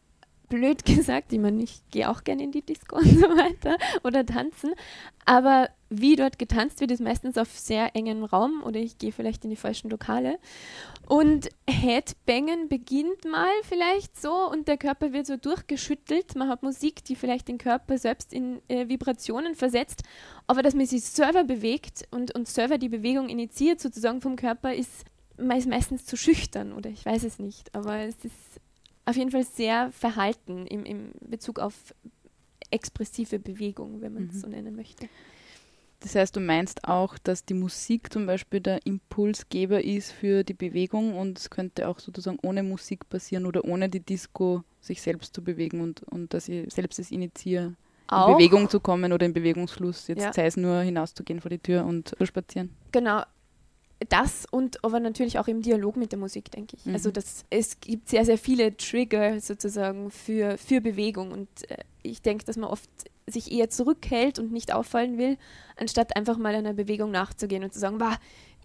blöd 0.49 0.85
gesagt, 0.85 1.33
ich 1.33 1.39
meine, 1.39 1.63
ich 1.63 1.83
gehe 1.91 2.11
auch 2.11 2.25
gerne 2.25 2.43
in 2.43 2.53
die 2.53 2.63
Disco 2.63 2.97
und 2.97 3.09
so 3.09 3.29
weiter 3.29 3.79
oder 4.03 4.27
tanzen, 4.27 4.75
aber 5.25 5.69
wie 5.91 6.17
dort 6.17 6.39
getanzt 6.39 6.81
wird, 6.81 6.91
ist 6.91 7.01
meistens 7.01 7.39
auf 7.39 7.51
sehr 7.51 7.95
engen 7.95 8.25
Raum 8.25 8.63
oder 8.65 8.81
ich 8.81 8.99
gehe 8.99 9.13
vielleicht 9.13 9.45
in 9.45 9.51
die 9.51 9.57
falschen 9.57 9.91
Lokale. 9.91 10.39
Und 11.07 11.49
Headbangen 11.69 12.69
beginnt 12.69 13.25
mal 13.25 13.53
vielleicht 13.63 14.21
so 14.21 14.51
und 14.51 14.69
der 14.69 14.77
Körper 14.77 15.13
wird 15.13 15.27
so 15.27 15.37
durchgeschüttelt. 15.37 16.35
Man 16.37 16.49
hat 16.49 16.63
Musik, 16.63 17.05
die 17.05 17.17
vielleicht 17.17 17.49
den 17.49 17.59
Körper 17.59 17.99
selbst 17.99 18.33
in 18.33 18.61
äh, 18.69 18.89
Vibrationen 18.89 19.55
versetzt, 19.55 20.03
aber 20.47 20.63
dass 20.63 20.75
man 20.75 20.87
sich 20.87 21.05
selber 21.05 21.45
bewegt 21.45 22.09
und, 22.11 22.35
und 22.35 22.49
selber 22.49 22.79
die 22.79 22.89
Bewegung 22.89 23.29
initiiert 23.29 23.81
sozusagen 23.81 24.21
vom 24.21 24.37
Körper, 24.37 24.75
ist, 24.75 25.05
man 25.37 25.59
ist 25.59 25.69
meistens 25.69 26.07
zu 26.07 26.17
schüchtern 26.17 26.73
oder 26.73 26.91
ich 26.91 27.05
weiß 27.05 27.25
es 27.25 27.39
nicht, 27.39 27.75
aber 27.75 27.99
es 27.99 28.17
ist 28.25 28.35
auf 29.05 29.17
jeden 29.17 29.31
Fall 29.31 29.45
sehr 29.45 29.93
verhalten 29.93 30.67
im, 30.67 30.85
im 30.85 31.13
Bezug 31.21 31.59
auf 31.59 31.95
expressive 32.71 33.39
Bewegung, 33.39 34.01
wenn 34.01 34.15
man 34.15 34.29
es 34.29 34.37
mhm. 34.37 34.41
so 34.41 34.47
nennen 34.49 34.75
möchte. 34.75 35.09
Das 36.05 36.15
heißt, 36.15 36.37
du 36.37 36.41
meinst 36.41 36.87
auch, 36.87 37.17
dass 37.17 37.47
die 37.47 37.55
Musik 37.55 38.13
zum 38.13 38.27
Beispiel 38.27 38.61
der 38.61 38.85
Impulsgeber 38.85 39.83
ist 39.83 40.13
für 40.13 40.45
die 40.45 40.53
Bewegung 40.53 41.17
und 41.17 41.39
es 41.39 41.49
könnte 41.49 41.89
auch 41.89 41.99
sozusagen 41.99 42.39
ohne 42.43 42.63
Musik 42.63 43.09
passieren 43.09 43.47
oder 43.47 43.65
ohne 43.65 43.89
die 43.89 44.01
Disco 44.01 44.65
sich 44.83 45.01
selbst 45.01 45.35
zu 45.35 45.43
bewegen 45.43 45.81
und, 45.81 46.03
und 46.03 46.35
dass 46.35 46.51
ich 46.51 46.71
selbst 46.75 46.99
es 46.99 47.11
initiiere, 47.11 47.75
auch? 48.09 48.29
in 48.29 48.35
Bewegung 48.37 48.69
zu 48.69 48.81
kommen 48.81 49.15
oder 49.15 49.25
in 49.25 49.33
Bewegungsfluss. 49.33 50.09
Jetzt 50.09 50.23
ja. 50.23 50.33
sei 50.35 50.45
es 50.45 50.59
nur 50.59 50.81
hinauszugehen 50.81 51.41
vor 51.41 51.49
die 51.49 51.59
Tür 51.59 51.87
und 51.87 52.09
zu 52.09 52.27
spazieren. 52.27 52.77
Genau, 52.93 53.23
das 54.11 54.45
und 54.51 54.85
aber 54.85 55.01
natürlich 55.01 55.39
auch 55.39 55.49
im 55.49 55.63
Dialog 55.63 55.97
mit 55.97 56.13
der 56.13 56.19
Musik, 56.19 56.51
denke 56.51 56.77
ich. 56.77 56.81
Also 56.81 56.91
mhm. 56.91 56.95
Also 56.97 57.11
das, 57.13 57.45
es 57.49 57.81
gibt 57.81 58.11
sehr, 58.11 58.27
sehr 58.27 58.37
viele 58.37 58.77
Trigger 58.77 59.41
sozusagen 59.41 60.11
für, 60.11 60.59
für 60.59 60.83
Bewegung 60.83 61.33
und 61.33 61.49
äh, 61.71 61.79
ich 62.03 62.21
denke, 62.21 62.45
dass 62.45 62.59
man 62.59 62.69
oft 62.69 62.91
sich 63.27 63.53
eher 63.53 63.71
zurückhält 63.71 64.39
und 64.39 64.53
nicht 64.53 64.73
auffallen 64.73 65.19
will, 65.19 65.39
anstatt 65.77 66.17
einfach 66.17 66.37
mal 66.37 66.55
einer 66.55 66.75
Bewegung 66.75 67.11
nachzugehen 67.11 67.65
und 67.65 67.73
zu 67.73 67.79
sagen, 67.79 67.99
bah, 67.99 68.19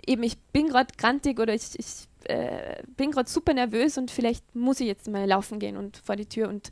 eben 0.06 0.24
ich 0.24 0.38
bin 0.38 0.68
gerade 0.68 0.94
grantig 0.98 1.40
oder 1.40 1.54
ich, 1.54 1.78
ich 1.78 2.08
äh, 2.26 2.84
bin 2.98 3.12
gerade 3.12 3.30
super 3.30 3.54
nervös 3.54 3.98
und 3.98 4.12
vielleicht 4.12 4.56
muss 4.56 4.80
ich 4.80 4.88
jetzt 4.88 5.10
mal 5.10 5.26
laufen 5.26 5.60
gehen 5.60 5.78
und 5.78 5.98
vor 5.98 6.16
die 6.16 6.26
Tür 6.26 6.50
und 6.50 6.72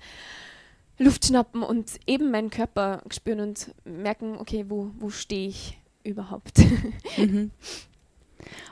Luft 1.00 1.26
schnappen 1.26 1.62
und 1.63 1.91
eben 2.08 2.32
meinen 2.32 2.50
Körper 2.50 3.04
spüren 3.12 3.39
und 3.39 3.73
merken, 3.86 4.38
okay, 4.39 4.65
wo, 4.67 4.91
wo 4.97 5.10
stehe 5.10 5.50
ich 5.50 5.78
überhaupt? 6.04 6.60
Mhm. 7.17 7.52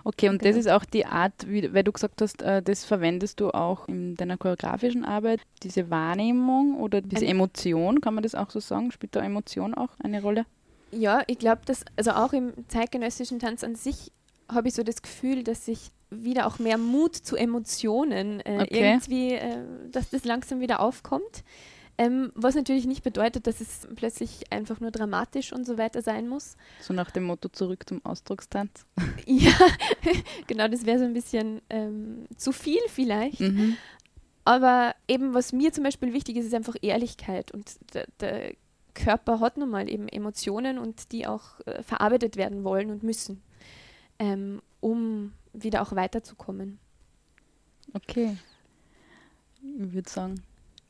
Okay, 0.03 0.29
und 0.29 0.39
genau. 0.39 0.51
das 0.51 0.65
ist 0.65 0.69
auch 0.69 0.85
die 0.85 1.05
Art, 1.05 1.33
wie, 1.47 1.73
weil 1.73 1.83
du 1.83 1.91
gesagt 1.91 2.21
hast, 2.21 2.41
äh, 2.41 2.61
das 2.61 2.85
verwendest 2.85 3.39
du 3.39 3.51
auch 3.51 3.87
in 3.87 4.15
deiner 4.15 4.37
choreografischen 4.37 5.05
Arbeit, 5.05 5.41
diese 5.63 5.89
Wahrnehmung 5.89 6.79
oder 6.79 7.01
diese 7.01 7.25
Emotion, 7.25 8.01
kann 8.01 8.13
man 8.13 8.23
das 8.23 8.35
auch 8.35 8.49
so 8.49 8.59
sagen? 8.59 8.91
Spielt 8.91 9.15
da 9.15 9.21
Emotion 9.21 9.73
auch 9.73 9.89
eine 10.03 10.21
Rolle? 10.21 10.45
Ja, 10.91 11.23
ich 11.27 11.39
glaube, 11.39 11.61
dass, 11.65 11.83
also 11.95 12.11
auch 12.11 12.33
im 12.33 12.53
zeitgenössischen 12.67 13.39
Tanz 13.39 13.63
an 13.63 13.75
sich 13.75 14.11
habe 14.47 14.67
ich 14.67 14.73
so 14.75 14.83
das 14.83 15.01
Gefühl, 15.01 15.43
dass 15.43 15.67
ich 15.67 15.91
wieder 16.09 16.47
auch 16.47 16.59
mehr 16.59 16.77
Mut 16.77 17.15
zu 17.15 17.35
Emotionen 17.35 18.39
äh, 18.41 18.59
okay. 18.61 18.91
irgendwie, 18.91 19.33
äh, 19.33 19.57
dass 19.91 20.09
das 20.09 20.23
langsam 20.23 20.59
wieder 20.59 20.79
aufkommt. 20.79 21.43
Ähm, 21.97 22.31
was 22.35 22.55
natürlich 22.55 22.85
nicht 22.85 23.03
bedeutet, 23.03 23.47
dass 23.47 23.61
es 23.61 23.87
plötzlich 23.95 24.51
einfach 24.51 24.81
nur 24.81 24.91
dramatisch 24.91 25.53
und 25.53 25.65
so 25.65 25.77
weiter 25.77 26.01
sein 26.01 26.27
muss. 26.27 26.57
So 26.81 26.93
nach 26.93 27.09
dem 27.09 27.23
Motto 27.23 27.47
zurück 27.47 27.87
zum 27.87 28.03
Ausdruckstanz. 28.03 28.85
ja, 29.25 29.53
genau, 30.47 30.67
das 30.67 30.85
wäre 30.85 30.99
so 30.99 31.05
ein 31.05 31.13
bisschen 31.13 31.61
ähm, 31.69 32.25
zu 32.35 32.51
viel 32.51 32.81
vielleicht. 32.89 33.39
Mhm. 33.39 33.77
Aber 34.43 34.93
eben, 35.07 35.33
was 35.33 35.53
mir 35.53 35.71
zum 35.71 35.85
Beispiel 35.85 36.13
wichtig 36.13 36.35
ist, 36.35 36.45
ist 36.45 36.53
einfach 36.53 36.75
Ehrlichkeit. 36.81 37.51
Und 37.51 37.77
der, 37.93 38.07
der 38.19 38.55
Körper 38.93 39.39
hat 39.39 39.57
nun 39.57 39.69
mal 39.69 39.89
eben 39.89 40.07
Emotionen 40.07 40.77
und 40.77 41.11
die 41.11 41.25
auch 41.25 41.59
äh, 41.65 41.81
verarbeitet 41.81 42.35
werden 42.35 42.63
wollen 42.63 42.91
und 42.91 43.03
müssen, 43.03 43.41
ähm, 44.19 44.61
um 44.81 45.33
wieder 45.53 45.81
auch 45.81 45.95
weiterzukommen. 45.95 46.77
Okay. 47.93 48.37
Ich 49.79 49.93
würde 49.93 50.09
sagen, 50.09 50.43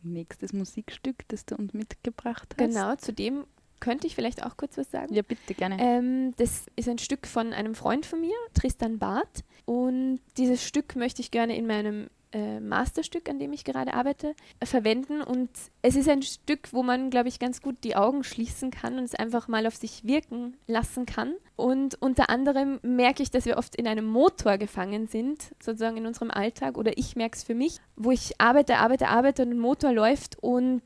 nächstes 0.05 0.53
Musikstück, 0.53 1.27
das 1.27 1.45
du 1.45 1.55
uns 1.55 1.73
mitgebracht 1.73 2.55
hast. 2.57 2.57
Genau, 2.57 2.95
zu 2.95 3.13
dem 3.13 3.45
könnte 3.79 4.07
ich 4.07 4.15
vielleicht 4.15 4.43
auch 4.43 4.57
kurz 4.57 4.77
was 4.77 4.89
sagen. 4.89 5.13
Ja, 5.13 5.21
bitte, 5.21 5.53
gerne. 5.53 5.77
Ähm, 5.79 6.33
das 6.37 6.65
ist 6.75 6.89
ein 6.89 6.97
Stück 6.97 7.27
von 7.27 7.53
einem 7.53 7.75
Freund 7.75 8.05
von 8.05 8.21
mir, 8.21 8.35
Tristan 8.53 8.97
Barth. 8.97 9.43
Und 9.65 10.19
dieses 10.37 10.65
Stück 10.65 10.95
möchte 10.95 11.21
ich 11.21 11.31
gerne 11.31 11.55
in 11.57 11.67
meinem 11.67 12.09
äh, 12.35 12.59
Masterstück, 12.59 13.29
an 13.29 13.39
dem 13.39 13.53
ich 13.53 13.63
gerade 13.63 13.93
arbeite, 13.93 14.35
äh, 14.59 14.65
verwenden. 14.65 15.21
Und 15.21 15.49
es 15.81 15.95
ist 15.95 16.09
ein 16.09 16.21
Stück, 16.21 16.73
wo 16.73 16.83
man, 16.83 17.09
glaube 17.09 17.29
ich, 17.29 17.39
ganz 17.39 17.61
gut 17.61 17.77
die 17.85 17.95
Augen 17.95 18.25
schließen 18.25 18.71
kann 18.71 18.97
und 18.97 19.05
es 19.05 19.15
einfach 19.15 19.47
mal 19.47 19.65
auf 19.65 19.77
sich 19.77 20.03
wirken 20.03 20.57
lassen 20.67 21.05
kann. 21.05 21.33
Und 21.55 21.95
unter 22.01 22.29
anderem 22.29 22.79
merke 22.83 23.23
ich, 23.23 23.31
dass 23.31 23.45
wir 23.45 23.57
oft 23.57 23.75
in 23.77 23.87
einem 23.87 24.05
Motor 24.05 24.57
gefangen 24.57 25.07
sind, 25.07 25.43
sozusagen 25.63 25.95
in 25.95 26.05
unserem 26.05 26.29
Alltag. 26.29 26.77
Oder 26.77 26.97
ich 26.97 27.15
merke 27.15 27.37
es 27.37 27.43
für 27.43 27.55
mich, 27.55 27.77
wo 27.95 28.11
ich 28.11 28.39
arbeite, 28.41 28.77
arbeite, 28.77 29.07
arbeite 29.07 29.43
und 29.43 29.51
ein 29.51 29.59
Motor 29.59 29.93
läuft 29.93 30.37
und 30.43 30.83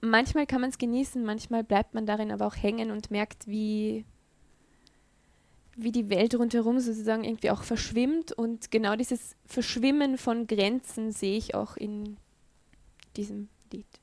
manchmal 0.00 0.46
kann 0.46 0.62
man 0.62 0.70
es 0.70 0.78
genießen, 0.78 1.22
manchmal 1.22 1.64
bleibt 1.64 1.92
man 1.92 2.06
darin 2.06 2.32
aber 2.32 2.46
auch 2.46 2.56
hängen 2.56 2.90
und 2.90 3.10
merkt, 3.10 3.46
wie 3.46 4.06
wie 5.78 5.92
die 5.92 6.10
Welt 6.10 6.34
rundherum 6.34 6.80
sozusagen 6.80 7.24
irgendwie 7.24 7.50
auch 7.50 7.62
verschwimmt 7.62 8.32
und 8.32 8.70
genau 8.70 8.96
dieses 8.96 9.36
Verschwimmen 9.46 10.18
von 10.18 10.46
Grenzen 10.46 11.12
sehe 11.12 11.38
ich 11.38 11.54
auch 11.54 11.76
in 11.76 12.16
diesem 13.16 13.48
Lied. 13.72 13.97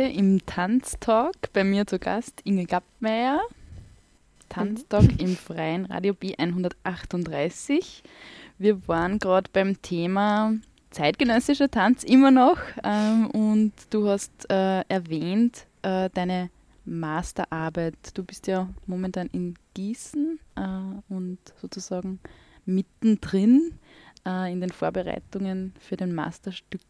Heute 0.00 0.12
im 0.12 0.46
Tanztalk 0.46 1.52
bei 1.52 1.62
mir 1.62 1.86
zu 1.86 1.98
Gast 1.98 2.40
Inge 2.44 2.64
Gappmeier. 2.64 3.38
Tanztalk 4.48 5.12
mhm. 5.12 5.18
im 5.18 5.36
freien 5.36 5.84
Radio 5.84 6.14
B138. 6.14 8.02
Wir 8.56 8.88
waren 8.88 9.18
gerade 9.18 9.50
beim 9.52 9.82
Thema 9.82 10.54
zeitgenössischer 10.90 11.70
Tanz 11.70 12.02
immer 12.02 12.30
noch 12.30 12.56
ähm, 12.82 13.26
und 13.32 13.74
du 13.90 14.08
hast 14.08 14.50
äh, 14.50 14.80
erwähnt 14.88 15.66
äh, 15.82 16.08
deine 16.14 16.48
Masterarbeit. 16.86 17.98
Du 18.14 18.24
bist 18.24 18.46
ja 18.46 18.70
momentan 18.86 19.26
in 19.32 19.54
Gießen 19.74 20.40
äh, 20.56 21.12
und 21.12 21.40
sozusagen 21.60 22.20
mittendrin 22.64 23.74
äh, 24.26 24.50
in 24.50 24.62
den 24.62 24.70
Vorbereitungen 24.70 25.74
für 25.78 25.98
den 25.98 26.14
Masterstück. 26.14 26.80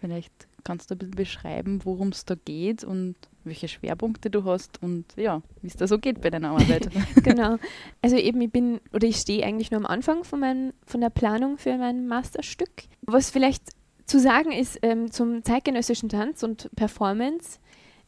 Vielleicht 0.00 0.48
kannst 0.64 0.90
du 0.90 0.94
ein 0.94 0.98
bisschen 0.98 1.10
beschreiben, 1.12 1.80
worum 1.84 2.08
es 2.08 2.24
da 2.24 2.34
geht 2.34 2.82
und 2.84 3.16
welche 3.44 3.68
Schwerpunkte 3.68 4.30
du 4.30 4.44
hast 4.44 4.82
und 4.82 5.04
ja, 5.16 5.42
wie 5.60 5.68
es 5.68 5.76
da 5.76 5.86
so 5.86 5.98
geht 5.98 6.20
bei 6.20 6.30
deiner 6.30 6.50
Arbeit. 6.50 6.88
genau. 7.22 7.56
Also 8.02 8.16
eben, 8.16 8.40
ich 8.40 8.50
bin 8.50 8.80
oder 8.92 9.06
ich 9.06 9.16
stehe 9.16 9.44
eigentlich 9.44 9.70
nur 9.70 9.80
am 9.80 9.86
Anfang 9.86 10.24
von, 10.24 10.40
mein, 10.40 10.72
von 10.86 11.00
der 11.00 11.10
Planung 11.10 11.58
für 11.58 11.76
mein 11.76 12.06
Masterstück. 12.06 12.84
Was 13.02 13.30
vielleicht 13.30 13.62
zu 14.06 14.18
sagen 14.18 14.52
ist 14.52 14.78
ähm, 14.82 15.10
zum 15.10 15.42
zeitgenössischen 15.44 16.08
Tanz 16.08 16.42
und 16.42 16.70
Performance, 16.74 17.58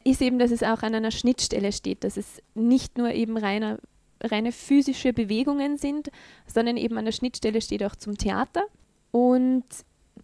ist 0.04 0.22
eben, 0.22 0.38
dass 0.38 0.50
es 0.50 0.62
auch 0.62 0.82
an 0.82 0.94
einer 0.94 1.10
Schnittstelle 1.10 1.72
steht, 1.72 2.04
dass 2.04 2.16
es 2.16 2.40
nicht 2.54 2.96
nur 2.96 3.10
eben 3.10 3.36
reiner, 3.36 3.78
reine 4.22 4.52
physische 4.52 5.12
Bewegungen 5.12 5.78
sind, 5.78 6.10
sondern 6.46 6.76
eben 6.76 6.96
an 6.96 7.04
der 7.04 7.12
Schnittstelle 7.12 7.60
steht 7.60 7.82
auch 7.82 7.96
zum 7.96 8.16
Theater. 8.16 8.62
Und 9.10 9.64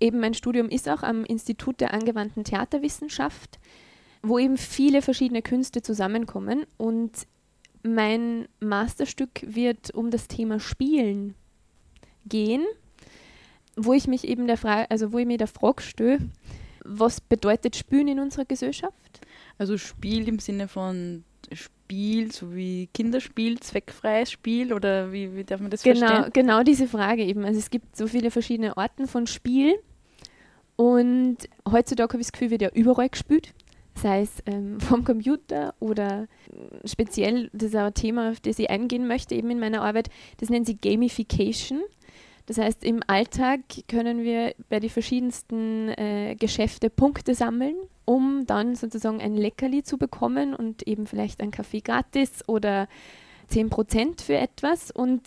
eben 0.00 0.20
mein 0.20 0.34
Studium 0.34 0.68
ist 0.68 0.88
auch 0.88 1.02
am 1.02 1.24
Institut 1.24 1.80
der 1.80 1.92
angewandten 1.92 2.44
Theaterwissenschaft, 2.44 3.58
wo 4.22 4.38
eben 4.38 4.56
viele 4.56 5.02
verschiedene 5.02 5.42
Künste 5.42 5.82
zusammenkommen. 5.82 6.64
Und 6.76 7.26
mein 7.82 8.48
Masterstück 8.60 9.42
wird 9.42 9.92
um 9.92 10.10
das 10.10 10.28
Thema 10.28 10.60
Spielen 10.60 11.34
gehen, 12.26 12.64
wo 13.76 13.92
ich 13.92 14.06
mich 14.06 14.26
eben 14.26 14.46
der 14.46 14.56
Frage, 14.56 14.90
also 14.90 15.12
wo 15.12 15.18
ich 15.18 15.26
mir 15.26 15.38
der 15.38 15.48
Frage 15.48 15.82
stelle, 15.82 16.18
was 16.84 17.20
bedeutet 17.20 17.76
Spielen 17.76 18.08
in 18.08 18.20
unserer 18.20 18.44
Gesellschaft? 18.44 19.20
Also 19.58 19.78
Spiel 19.78 20.28
im 20.28 20.38
Sinne 20.38 20.68
von 20.68 21.24
Spiel, 21.56 22.32
so 22.32 22.54
wie 22.54 22.88
Kinderspiel, 22.94 23.60
zweckfreies 23.60 24.30
Spiel 24.30 24.72
oder 24.72 25.12
wie, 25.12 25.34
wie 25.34 25.44
darf 25.44 25.60
man 25.60 25.70
das 25.70 25.82
genau, 25.82 26.06
verstehen? 26.06 26.32
Genau 26.32 26.62
diese 26.62 26.86
Frage 26.86 27.24
eben. 27.24 27.44
Also 27.44 27.58
es 27.58 27.70
gibt 27.70 27.96
so 27.96 28.06
viele 28.06 28.30
verschiedene 28.30 28.76
Arten 28.76 29.06
von 29.06 29.26
Spiel 29.26 29.74
und 30.76 31.36
heutzutage 31.70 32.12
habe 32.12 32.20
ich 32.20 32.26
das 32.28 32.32
Gefühl, 32.32 32.50
wird 32.50 32.62
ja 32.62 32.70
überall 32.70 33.08
gespielt. 33.08 33.54
Sei 33.94 34.22
es 34.22 34.42
ähm, 34.46 34.80
vom 34.80 35.04
Computer 35.04 35.74
oder 35.80 36.26
speziell, 36.84 37.50
das 37.52 37.70
ist 37.70 37.76
auch 37.76 37.86
ein 37.86 37.94
Thema, 37.94 38.30
auf 38.30 38.40
das 38.40 38.58
ich 38.58 38.70
eingehen 38.70 39.06
möchte, 39.06 39.34
eben 39.34 39.50
in 39.50 39.60
meiner 39.60 39.82
Arbeit, 39.82 40.08
das 40.38 40.50
nennen 40.50 40.64
sie 40.64 40.76
Gamification. 40.76 41.82
Das 42.46 42.58
heißt, 42.58 42.84
im 42.84 43.02
Alltag 43.06 43.60
können 43.88 44.22
wir 44.22 44.54
bei 44.68 44.80
den 44.80 44.90
verschiedensten 44.90 45.88
äh, 45.90 46.36
Geschäfte 46.38 46.90
Punkte 46.90 47.34
sammeln, 47.34 47.76
um 48.04 48.46
dann 48.46 48.74
sozusagen 48.74 49.20
ein 49.20 49.36
Leckerli 49.36 49.82
zu 49.82 49.96
bekommen 49.96 50.54
und 50.54 50.86
eben 50.86 51.06
vielleicht 51.06 51.40
ein 51.40 51.50
Kaffee 51.50 51.80
gratis 51.80 52.46
oder 52.48 52.88
10% 53.50 54.22
für 54.22 54.36
etwas. 54.36 54.90
Und 54.90 55.22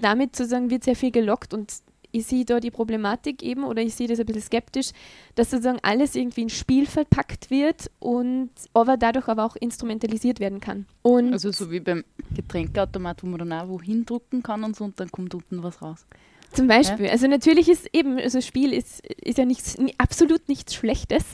damit 0.00 0.34
sozusagen 0.34 0.70
wird 0.70 0.84
sehr 0.84 0.96
viel 0.96 1.10
gelockt 1.10 1.54
und 1.54 1.72
ich 2.10 2.26
sehe 2.26 2.44
da 2.44 2.58
die 2.58 2.70
Problematik 2.70 3.42
eben 3.42 3.64
oder 3.64 3.82
ich 3.82 3.94
sehe 3.94 4.08
das 4.08 4.18
ein 4.18 4.26
bisschen 4.26 4.42
skeptisch, 4.42 4.90
dass 5.34 5.50
sozusagen 5.50 5.78
alles 5.82 6.14
irgendwie 6.14 6.42
in 6.42 6.48
Spiel 6.48 6.86
verpackt 6.86 7.50
wird 7.50 7.90
und 7.98 8.50
aber 8.72 8.96
dadurch 8.96 9.28
aber 9.28 9.44
auch 9.44 9.56
instrumentalisiert 9.56 10.40
werden 10.40 10.60
kann. 10.60 10.86
Und 11.02 11.32
also 11.32 11.52
so 11.52 11.70
wie 11.70 11.80
beim 11.80 12.04
Getränkeautomat, 12.34 13.22
wo 13.22 13.26
man 13.26 13.38
dann 13.40 13.52
auch 13.52 13.68
wohin 13.68 14.06
drucken 14.06 14.42
kann 14.42 14.64
und 14.64 14.76
so 14.76 14.84
und 14.84 14.98
dann 14.98 15.10
kommt 15.10 15.34
unten 15.34 15.62
was 15.62 15.82
raus. 15.82 16.06
Zum 16.52 16.66
Beispiel. 16.66 17.06
Ja? 17.06 17.12
Also 17.12 17.26
natürlich 17.26 17.68
ist 17.68 17.88
eben, 17.92 18.18
also 18.18 18.40
Spiel 18.40 18.72
ist, 18.72 19.06
ist 19.06 19.38
ja 19.38 19.44
nichts, 19.44 19.76
absolut 19.98 20.48
nichts 20.48 20.74
Schlechtes. 20.74 21.24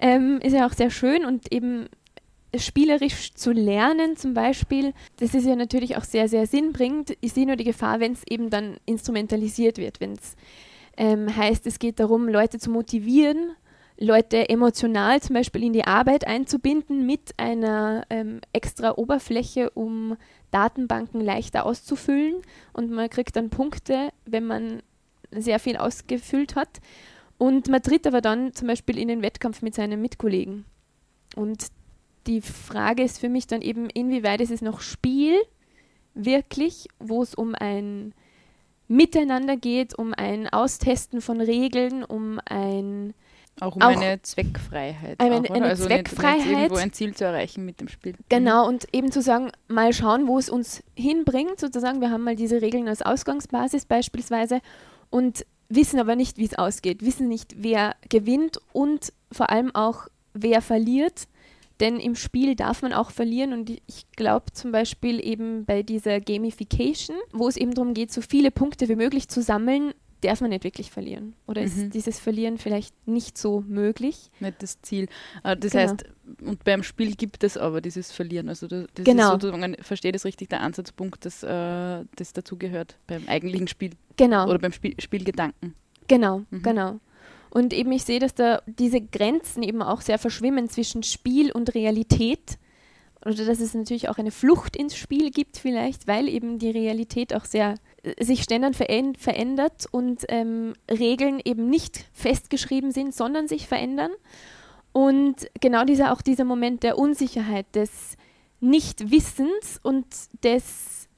Ähm, 0.00 0.40
ist 0.42 0.54
ja 0.54 0.66
auch 0.66 0.72
sehr 0.72 0.90
schön 0.90 1.24
und 1.24 1.52
eben 1.52 1.88
spielerisch 2.56 3.34
zu 3.34 3.52
lernen 3.52 4.16
zum 4.16 4.34
Beispiel, 4.34 4.92
das 5.18 5.34
ist 5.34 5.46
ja 5.46 5.56
natürlich 5.56 5.96
auch 5.96 6.04
sehr, 6.04 6.28
sehr 6.28 6.46
sinnbringend. 6.46 7.16
Ich 7.20 7.32
sehe 7.32 7.46
nur 7.46 7.56
die 7.56 7.64
Gefahr, 7.64 8.00
wenn 8.00 8.12
es 8.12 8.22
eben 8.28 8.50
dann 8.50 8.76
instrumentalisiert 8.86 9.78
wird, 9.78 10.00
wenn 10.00 10.12
es 10.12 10.36
ähm, 10.96 11.34
heißt, 11.34 11.66
es 11.66 11.78
geht 11.78 11.98
darum, 12.00 12.28
Leute 12.28 12.58
zu 12.58 12.70
motivieren, 12.70 13.52
Leute 13.98 14.48
emotional 14.48 15.20
zum 15.20 15.34
Beispiel 15.34 15.64
in 15.64 15.72
die 15.72 15.84
Arbeit 15.84 16.26
einzubinden 16.26 17.06
mit 17.06 17.32
einer 17.36 18.04
ähm, 18.10 18.40
extra 18.52 18.92
Oberfläche, 18.96 19.70
um 19.70 20.16
Datenbanken 20.54 21.20
leichter 21.20 21.66
auszufüllen 21.66 22.36
und 22.72 22.90
man 22.90 23.10
kriegt 23.10 23.34
dann 23.34 23.50
Punkte, 23.50 24.12
wenn 24.24 24.46
man 24.46 24.82
sehr 25.32 25.58
viel 25.58 25.76
ausgefüllt 25.76 26.54
hat. 26.54 26.80
Und 27.38 27.68
man 27.68 27.82
tritt 27.82 28.06
aber 28.06 28.20
dann 28.20 28.54
zum 28.54 28.68
Beispiel 28.68 28.96
in 28.96 29.08
den 29.08 29.20
Wettkampf 29.20 29.62
mit 29.62 29.74
seinen 29.74 30.00
Mitkollegen. 30.00 30.64
Und 31.34 31.66
die 32.28 32.40
Frage 32.40 33.02
ist 33.02 33.18
für 33.18 33.28
mich 33.28 33.48
dann 33.48 33.62
eben, 33.62 33.90
inwieweit 33.90 34.40
ist 34.40 34.52
es 34.52 34.62
noch 34.62 34.80
Spiel 34.80 35.36
wirklich, 36.14 36.86
wo 37.00 37.22
es 37.22 37.34
um 37.34 37.56
ein 37.56 38.14
Miteinander 38.86 39.56
geht, 39.56 39.98
um 39.98 40.14
ein 40.14 40.48
Austesten 40.48 41.20
von 41.20 41.40
Regeln, 41.40 42.04
um 42.04 42.38
ein 42.44 43.14
auch 43.60 43.76
um 43.76 43.82
auch 43.82 43.88
eine 43.88 44.20
Zweckfreiheit. 44.22 45.20
Eine, 45.20 45.36
auch, 45.36 45.50
eine 45.50 45.66
also 45.66 45.86
Zweckfreiheit. 45.86 46.38
Nicht, 46.38 46.48
nicht 46.48 46.58
irgendwo 46.58 46.76
ein 46.76 46.92
Ziel 46.92 47.14
zu 47.14 47.24
erreichen 47.24 47.64
mit 47.64 47.80
dem 47.80 47.88
Spiel. 47.88 48.14
Genau, 48.28 48.66
und 48.66 48.86
eben 48.92 49.12
zu 49.12 49.22
sagen, 49.22 49.52
mal 49.68 49.92
schauen, 49.92 50.26
wo 50.26 50.38
es 50.38 50.50
uns 50.50 50.82
hinbringt, 50.96 51.60
sozusagen. 51.60 52.00
Wir 52.00 52.10
haben 52.10 52.24
mal 52.24 52.36
diese 52.36 52.60
Regeln 52.62 52.88
als 52.88 53.02
Ausgangsbasis 53.02 53.86
beispielsweise 53.86 54.60
und 55.10 55.46
wissen 55.68 56.00
aber 56.00 56.16
nicht, 56.16 56.38
wie 56.38 56.44
es 56.44 56.54
ausgeht, 56.54 57.04
wissen 57.04 57.28
nicht, 57.28 57.54
wer 57.58 57.94
gewinnt 58.08 58.58
und 58.72 59.12
vor 59.30 59.50
allem 59.50 59.74
auch, 59.74 60.08
wer 60.32 60.60
verliert. 60.60 61.28
Denn 61.80 61.98
im 61.98 62.14
Spiel 62.14 62.54
darf 62.54 62.82
man 62.82 62.92
auch 62.92 63.10
verlieren 63.10 63.52
und 63.52 63.68
ich 63.70 64.06
glaube 64.14 64.52
zum 64.52 64.70
Beispiel 64.70 65.24
eben 65.24 65.64
bei 65.64 65.82
dieser 65.82 66.20
Gamification, 66.20 67.16
wo 67.32 67.48
es 67.48 67.56
eben 67.56 67.74
darum 67.74 67.94
geht, 67.94 68.12
so 68.12 68.20
viele 68.20 68.52
Punkte 68.52 68.88
wie 68.88 68.94
möglich 68.94 69.28
zu 69.28 69.42
sammeln, 69.42 69.92
darf 70.26 70.40
man 70.40 70.50
nicht 70.50 70.64
wirklich 70.64 70.90
verlieren. 70.90 71.34
Oder 71.46 71.60
mhm. 71.60 71.66
ist 71.66 71.94
dieses 71.94 72.18
Verlieren 72.18 72.58
vielleicht 72.58 72.94
nicht 73.06 73.38
so 73.38 73.62
möglich? 73.66 74.30
Nicht 74.40 74.62
das 74.62 74.80
Ziel. 74.82 75.08
Ah, 75.42 75.54
das 75.54 75.72
genau. 75.72 75.84
heißt, 75.84 76.04
und 76.42 76.64
beim 76.64 76.82
Spiel 76.82 77.14
gibt 77.14 77.44
es 77.44 77.56
aber 77.56 77.80
dieses 77.80 78.12
Verlieren. 78.12 78.48
Also 78.48 78.66
das 78.66 78.86
genau. 78.96 79.34
ist 79.34 79.42
sozusagen, 79.42 79.76
verstehe 79.80 80.12
das 80.12 80.24
richtig, 80.24 80.48
der 80.48 80.60
Ansatzpunkt, 80.60 81.24
dass 81.24 81.42
äh, 81.42 82.04
das 82.16 82.32
dazugehört 82.32 82.96
beim 83.06 83.26
eigentlichen 83.28 83.68
Spiel. 83.68 83.92
Genau. 84.16 84.48
Oder 84.48 84.58
beim 84.58 84.72
Spiel, 84.72 84.94
Spielgedanken. 84.98 85.74
Genau, 86.08 86.42
mhm. 86.50 86.62
genau. 86.62 87.00
Und 87.50 87.72
eben 87.72 87.92
ich 87.92 88.04
sehe, 88.04 88.18
dass 88.18 88.34
da 88.34 88.62
diese 88.66 89.00
Grenzen 89.00 89.62
eben 89.62 89.80
auch 89.80 90.00
sehr 90.00 90.18
verschwimmen 90.18 90.68
zwischen 90.68 91.02
Spiel 91.04 91.52
und 91.52 91.74
Realität. 91.74 92.58
Oder 93.24 93.46
dass 93.46 93.60
es 93.60 93.74
natürlich 93.74 94.08
auch 94.08 94.18
eine 94.18 94.30
Flucht 94.30 94.76
ins 94.76 94.96
Spiel 94.96 95.30
gibt 95.30 95.56
vielleicht, 95.56 96.06
weil 96.06 96.28
eben 96.28 96.58
die 96.58 96.70
Realität 96.70 97.34
auch 97.34 97.44
sehr 97.44 97.76
sich 98.20 98.42
ständig 98.42 98.76
verändert 98.76 99.86
und 99.90 100.24
ähm, 100.28 100.74
Regeln 100.90 101.40
eben 101.42 101.70
nicht 101.70 102.04
festgeschrieben 102.12 102.90
sind, 102.92 103.14
sondern 103.14 103.48
sich 103.48 103.66
verändern. 103.66 104.10
Und 104.92 105.48
genau 105.60 105.84
dieser 105.84 106.12
auch 106.12 106.20
dieser 106.20 106.44
Moment 106.44 106.82
der 106.82 106.98
Unsicherheit, 106.98 107.66
des 107.74 108.16
Nichtwissens 108.60 109.80
und 109.82 110.06
des 110.44 111.08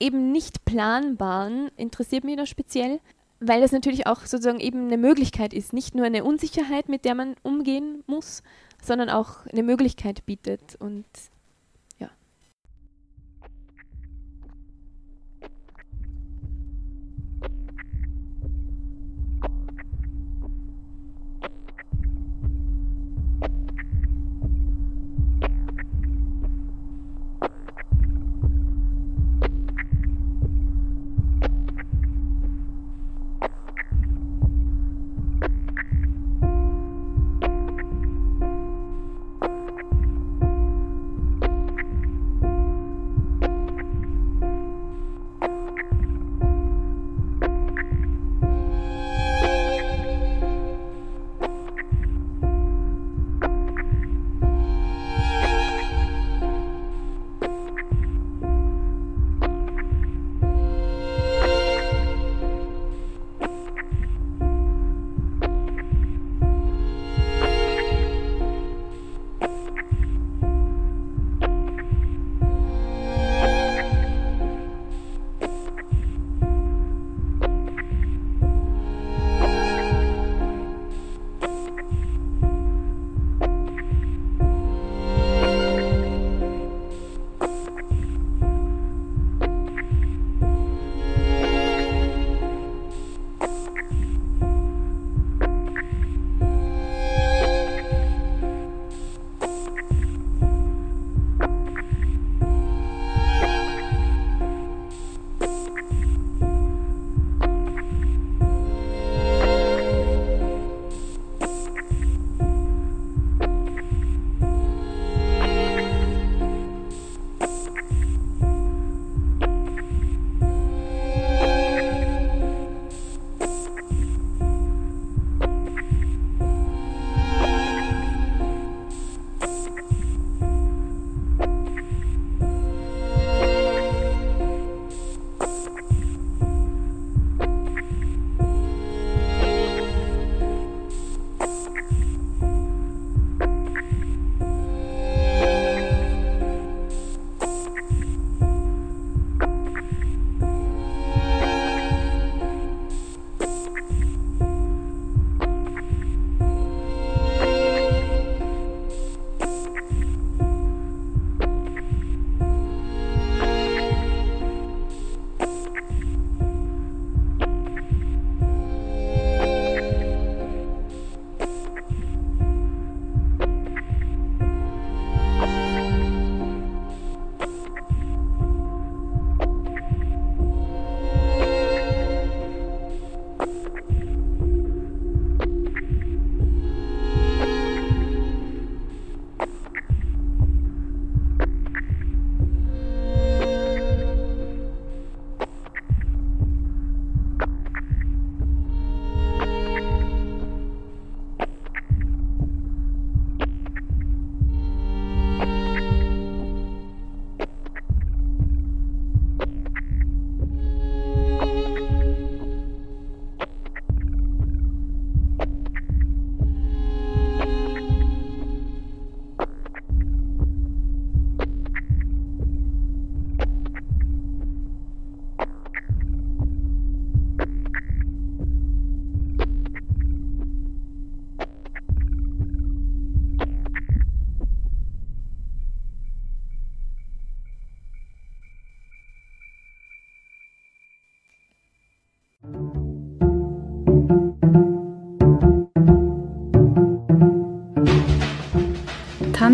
eben 0.00 0.32
nicht 0.32 0.64
planbaren 0.64 1.70
interessiert 1.76 2.24
mich 2.24 2.36
da 2.36 2.44
speziell, 2.44 3.00
weil 3.40 3.60
das 3.60 3.72
natürlich 3.72 4.06
auch 4.06 4.20
sozusagen 4.20 4.60
eben 4.60 4.86
eine 4.86 4.98
Möglichkeit 4.98 5.54
ist, 5.54 5.72
nicht 5.72 5.94
nur 5.94 6.06
eine 6.06 6.24
Unsicherheit, 6.24 6.88
mit 6.88 7.04
der 7.04 7.14
man 7.14 7.34
umgehen 7.42 8.02
muss, 8.06 8.42
sondern 8.82 9.10
auch 9.10 9.46
eine 9.46 9.62
Möglichkeit 9.62 10.26
bietet 10.26 10.76
und 10.80 11.04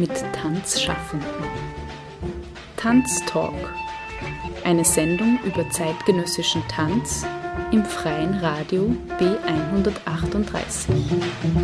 mit 0.00 0.10
Tanzschaffenden. 0.32 1.28
Tanztalk. 2.76 3.74
Eine 4.64 4.82
Sendung 4.82 5.38
über 5.44 5.68
zeitgenössischen 5.68 6.66
Tanz 6.68 7.26
im 7.70 7.84
freien 7.84 8.36
Radio 8.36 8.96
B138. 9.18 10.88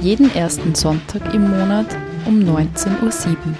Jeden 0.03 0.31
ersten 0.35 0.75
Sonntag 0.75 1.33
im 1.33 1.49
Monat 1.49 1.97
um 2.27 2.41
19.07 2.41 3.37
Uhr. 3.39 3.55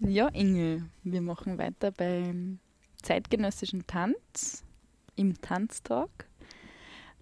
Ja, 0.00 0.26
Inge, 0.32 0.90
wir 1.04 1.20
machen 1.20 1.58
weiter 1.58 1.92
beim 1.92 2.58
zeitgenössischen 3.00 3.86
Tanz 3.86 4.64
im 5.14 5.40
Tanztalk. 5.40 6.26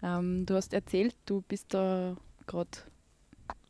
Ähm, 0.03 0.47
du 0.47 0.55
hast 0.55 0.73
erzählt, 0.73 1.15
du 1.27 1.43
bist 1.43 1.75
da 1.75 2.17
gerade 2.51 2.79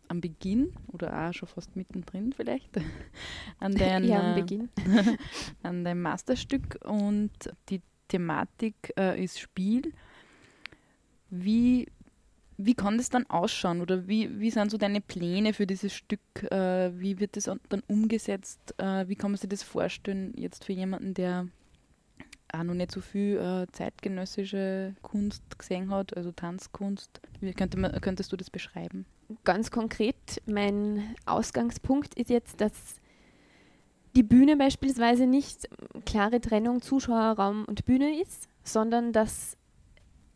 am 0.08 0.20
Beginn 0.20 0.72
oder 0.88 1.28
auch 1.28 1.32
schon 1.32 1.48
fast 1.48 1.76
mittendrin 1.76 2.32
vielleicht 2.32 2.76
an, 3.60 3.74
dein, 3.74 4.04
ja, 4.04 4.20
am 4.20 4.34
Beginn. 4.34 4.68
an 5.62 5.84
deinem 5.84 6.02
Masterstück 6.02 6.78
und 6.84 7.30
die 7.68 7.82
Thematik 8.08 8.92
äh, 8.98 9.22
ist 9.22 9.38
Spiel. 9.38 9.92
Wie, 11.28 11.86
wie 12.56 12.74
kann 12.74 12.98
das 12.98 13.08
dann 13.08 13.26
ausschauen 13.26 13.80
oder 13.80 14.08
wie, 14.08 14.40
wie 14.40 14.50
sind 14.50 14.70
so 14.70 14.78
deine 14.78 15.00
Pläne 15.00 15.52
für 15.52 15.66
dieses 15.66 15.94
Stück? 15.94 16.20
Äh, 16.50 16.98
wie 16.98 17.20
wird 17.20 17.36
das 17.36 17.44
dann 17.44 17.82
umgesetzt? 17.86 18.74
Äh, 18.78 19.06
wie 19.06 19.14
kann 19.14 19.30
man 19.30 19.38
sich 19.38 19.48
das 19.48 19.62
vorstellen 19.62 20.34
jetzt 20.36 20.64
für 20.64 20.72
jemanden, 20.72 21.14
der 21.14 21.46
auch 22.52 22.62
noch 22.62 22.74
nicht 22.74 22.92
so 22.92 23.00
viel 23.00 23.36
äh, 23.36 23.66
zeitgenössische 23.72 24.94
Kunst 25.02 25.58
gesehen 25.58 25.90
hat, 25.90 26.16
also 26.16 26.32
Tanzkunst. 26.32 27.20
Wie 27.40 27.52
könnte 27.52 27.78
man, 27.78 28.00
könntest 28.00 28.32
du 28.32 28.36
das 28.36 28.50
beschreiben? 28.50 29.06
Ganz 29.44 29.70
konkret, 29.70 30.42
mein 30.46 31.14
Ausgangspunkt 31.26 32.14
ist 32.14 32.30
jetzt, 32.30 32.60
dass 32.60 33.00
die 34.16 34.22
Bühne 34.22 34.56
beispielsweise 34.56 35.26
nicht 35.26 35.68
klare 36.04 36.40
Trennung 36.40 36.82
Zuschauerraum 36.82 37.64
und 37.64 37.84
Bühne 37.84 38.20
ist, 38.20 38.48
sondern 38.64 39.12
dass 39.12 39.56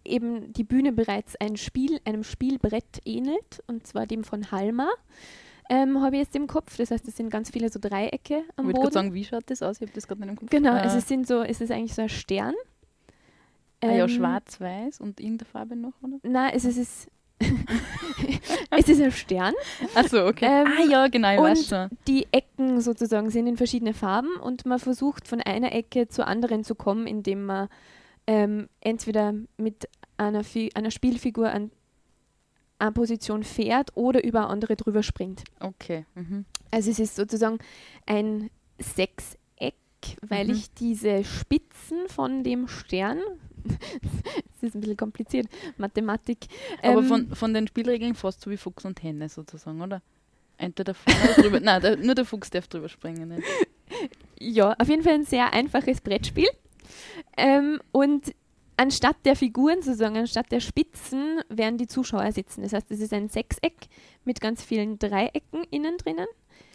eben 0.04 0.52
die 0.52 0.64
Bühne 0.64 0.92
bereits 0.92 1.34
ein 1.36 1.56
Spiel, 1.56 2.00
einem 2.04 2.24
Spielbrett 2.24 3.00
ähnelt, 3.04 3.62
und 3.66 3.86
zwar 3.86 4.06
dem 4.06 4.22
von 4.22 4.50
Halma 4.52 4.88
ähm, 5.68 6.02
habe 6.02 6.16
ich 6.16 6.22
jetzt 6.22 6.36
im 6.36 6.46
Kopf. 6.46 6.76
Das 6.76 6.90
heißt, 6.90 7.06
es 7.08 7.16
sind 7.16 7.30
ganz 7.30 7.50
viele 7.50 7.68
so 7.68 7.78
Dreiecke 7.80 8.44
am 8.56 8.68
ich 8.68 8.74
Boden. 8.74 8.88
Ich 8.88 8.94
sagen, 8.94 9.14
wie 9.14 9.24
schaut 9.24 9.44
das 9.46 9.62
aus? 9.62 9.76
Ich 9.76 9.82
habe 9.82 9.92
das 9.92 10.06
gerade 10.06 10.20
nicht 10.20 10.30
im 10.30 10.36
Kopf. 10.36 10.50
Genau, 10.50 10.74
äh. 10.74 10.80
also 10.80 10.98
es, 10.98 11.08
sind 11.08 11.26
so, 11.26 11.42
es 11.42 11.60
ist 11.60 11.70
eigentlich 11.70 11.94
so 11.94 12.02
ein 12.02 12.08
Stern. 12.08 12.54
Ähm, 13.80 13.90
ah 13.90 13.94
ja, 13.94 14.04
ähm, 14.04 14.08
schwarz-weiß 14.08 15.00
und 15.00 15.20
irgendeine 15.20 15.50
Farbe 15.50 15.76
noch, 15.76 15.92
oder? 16.02 16.18
Nein, 16.22 16.52
es 16.54 16.64
ist, 16.64 16.78
es 16.78 17.08
ist 18.88 19.00
ein 19.02 19.12
Stern. 19.12 19.54
Achso, 19.94 20.26
okay. 20.26 20.46
Ähm, 20.46 20.66
ah 20.66 20.90
ja, 20.90 21.08
genau, 21.08 21.34
ich 21.34 21.40
weiß 21.40 21.68
schon. 21.68 21.88
Die 22.06 22.26
Ecken 22.32 22.80
sozusagen 22.80 23.30
sind 23.30 23.46
in 23.46 23.56
verschiedene 23.56 23.94
Farben 23.94 24.36
und 24.36 24.66
man 24.66 24.78
versucht 24.78 25.28
von 25.28 25.40
einer 25.40 25.72
Ecke 25.72 26.08
zur 26.08 26.26
anderen 26.26 26.64
zu 26.64 26.74
kommen, 26.74 27.06
indem 27.06 27.46
man 27.46 27.68
ähm, 28.26 28.68
entweder 28.80 29.34
mit 29.56 29.88
einer, 30.16 30.42
einer 30.74 30.90
Spielfigur 30.90 31.50
an 32.78 32.88
eine 32.88 32.92
Position 32.92 33.44
fährt 33.44 33.96
oder 33.96 34.24
über 34.24 34.48
andere 34.48 34.76
drüber 34.76 35.02
springt. 35.02 35.44
Okay. 35.60 36.06
Mhm. 36.14 36.44
Also 36.70 36.90
es 36.90 36.98
ist 36.98 37.16
sozusagen 37.16 37.58
ein 38.06 38.50
Sechseck, 38.78 39.74
weil 40.22 40.46
mhm. 40.46 40.54
ich 40.54 40.72
diese 40.74 41.24
Spitzen 41.24 42.08
von 42.08 42.42
dem 42.42 42.68
Stern, 42.68 43.20
das 43.64 44.62
ist 44.62 44.74
ein 44.74 44.80
bisschen 44.80 44.96
kompliziert, 44.96 45.48
Mathematik. 45.76 46.46
Aber 46.82 47.00
ähm, 47.00 47.06
von, 47.06 47.34
von 47.34 47.54
den 47.54 47.66
Spielregeln 47.66 48.14
fast 48.14 48.40
so 48.40 48.50
wie 48.50 48.56
Fuchs 48.56 48.84
und 48.84 49.02
Henne 49.02 49.28
sozusagen, 49.28 49.80
oder? 49.80 50.02
Entweder 50.56 50.94
vorne 50.94 51.34
drüber, 51.36 51.60
nein, 51.60 51.80
der, 51.80 51.96
nur 51.96 52.14
der 52.14 52.24
Fuchs 52.24 52.50
darf 52.50 52.68
drüber 52.68 52.88
springen. 52.88 53.28
Nicht? 53.28 53.42
Ja, 54.38 54.74
auf 54.78 54.88
jeden 54.88 55.02
Fall 55.02 55.14
ein 55.14 55.24
sehr 55.24 55.52
einfaches 55.52 56.00
Brettspiel. 56.00 56.48
Ähm, 57.36 57.80
und 57.92 58.34
anstatt 58.76 59.16
der 59.24 59.36
Figuren 59.36 59.82
sozusagen, 59.82 60.16
anstatt 60.16 60.50
der 60.52 60.60
Spitzen, 60.60 61.40
werden 61.48 61.78
die 61.78 61.86
Zuschauer 61.86 62.32
sitzen. 62.32 62.62
Das 62.62 62.72
heißt, 62.72 62.90
es 62.90 63.00
ist 63.00 63.12
ein 63.12 63.28
Sechseck 63.28 63.74
mit 64.24 64.40
ganz 64.40 64.62
vielen 64.62 64.98
Dreiecken 64.98 65.64
innen 65.70 65.96
drinnen. 65.98 66.26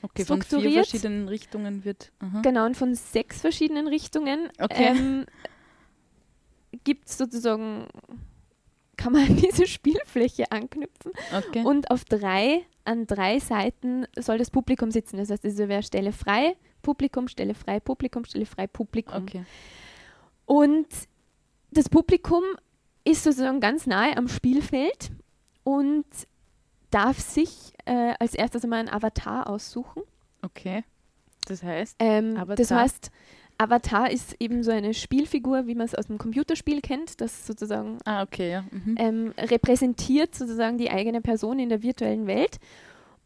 Okay, 0.02 0.24
von 0.24 0.42
vier 0.42 0.72
verschiedenen 0.72 1.28
Richtungen 1.28 1.84
wird. 1.84 2.12
Aha. 2.20 2.42
Genau, 2.42 2.66
und 2.66 2.78
von 2.78 2.96
sechs 2.96 3.42
verschiedenen 3.42 3.88
Richtungen 3.88 4.50
okay. 4.60 4.94
ähm, 4.96 5.26
gibt 6.86 7.10
es 7.10 7.18
sozusagen, 7.18 7.88
kann 8.96 9.14
man 9.14 9.24
an 9.24 9.36
diese 9.52 9.68
Spielfläche 9.68 10.52
anknüpfen. 10.52 11.12
Okay. 11.36 11.64
Und 11.66 11.92
auf 11.92 12.06
drei, 12.06 12.66
an 12.86 13.08
drei 13.08 13.40
Seiten 13.40 14.06
soll 14.18 14.38
das 14.38 14.52
Publikum 14.52 14.92
sitzen. 14.92 15.18
Das 15.18 15.30
heißt, 15.30 15.44
es 15.44 15.58
wäre 15.58 15.84
Stelle 15.84 16.14
frei, 16.14 16.56
Publikum, 16.82 17.28
Stelle 17.28 17.54
frei, 17.54 17.82
Publikum, 17.82 18.24
Stelle 18.24 18.46
frei, 18.46 18.68
Publikum. 18.68 19.24
Okay. 19.24 19.44
Und 20.46 20.88
das 21.72 21.90
Publikum 21.90 22.44
ist 23.04 23.24
sozusagen 23.24 23.60
ganz 23.60 23.88
nahe 23.88 24.16
am 24.18 24.28
Spielfeld 24.28 25.12
und 25.64 26.06
darf 26.92 27.20
sich 27.20 27.74
äh, 27.86 28.14
als 28.20 28.36
erstes 28.36 28.64
einmal 28.64 28.80
einen 28.80 28.90
Avatar 28.90 29.50
aussuchen. 29.50 30.04
Okay. 30.42 30.84
Das 31.48 31.64
heißt? 31.64 31.96
Ähm, 32.00 32.36
Avatar. 32.38 32.56
Das 32.56 32.72
heißt, 32.72 33.12
Avatar 33.58 34.10
ist 34.10 34.36
eben 34.40 34.64
so 34.64 34.72
eine 34.72 34.94
Spielfigur, 34.94 35.68
wie 35.68 35.76
man 35.76 35.86
es 35.86 35.94
aus 35.94 36.08
dem 36.08 36.18
Computerspiel 36.18 36.82
kennt, 36.82 37.20
das 37.20 37.46
sozusagen 37.46 37.98
ah, 38.06 38.24
okay, 38.24 38.52
ja. 38.52 38.66
mhm. 38.72 38.96
ähm, 38.98 39.34
repräsentiert 39.38 40.34
sozusagen 40.34 40.78
die 40.78 40.90
eigene 40.90 41.22
Person 41.22 41.60
in 41.60 41.70
der 41.70 41.84
virtuellen 41.84 42.26
Welt. 42.26 42.58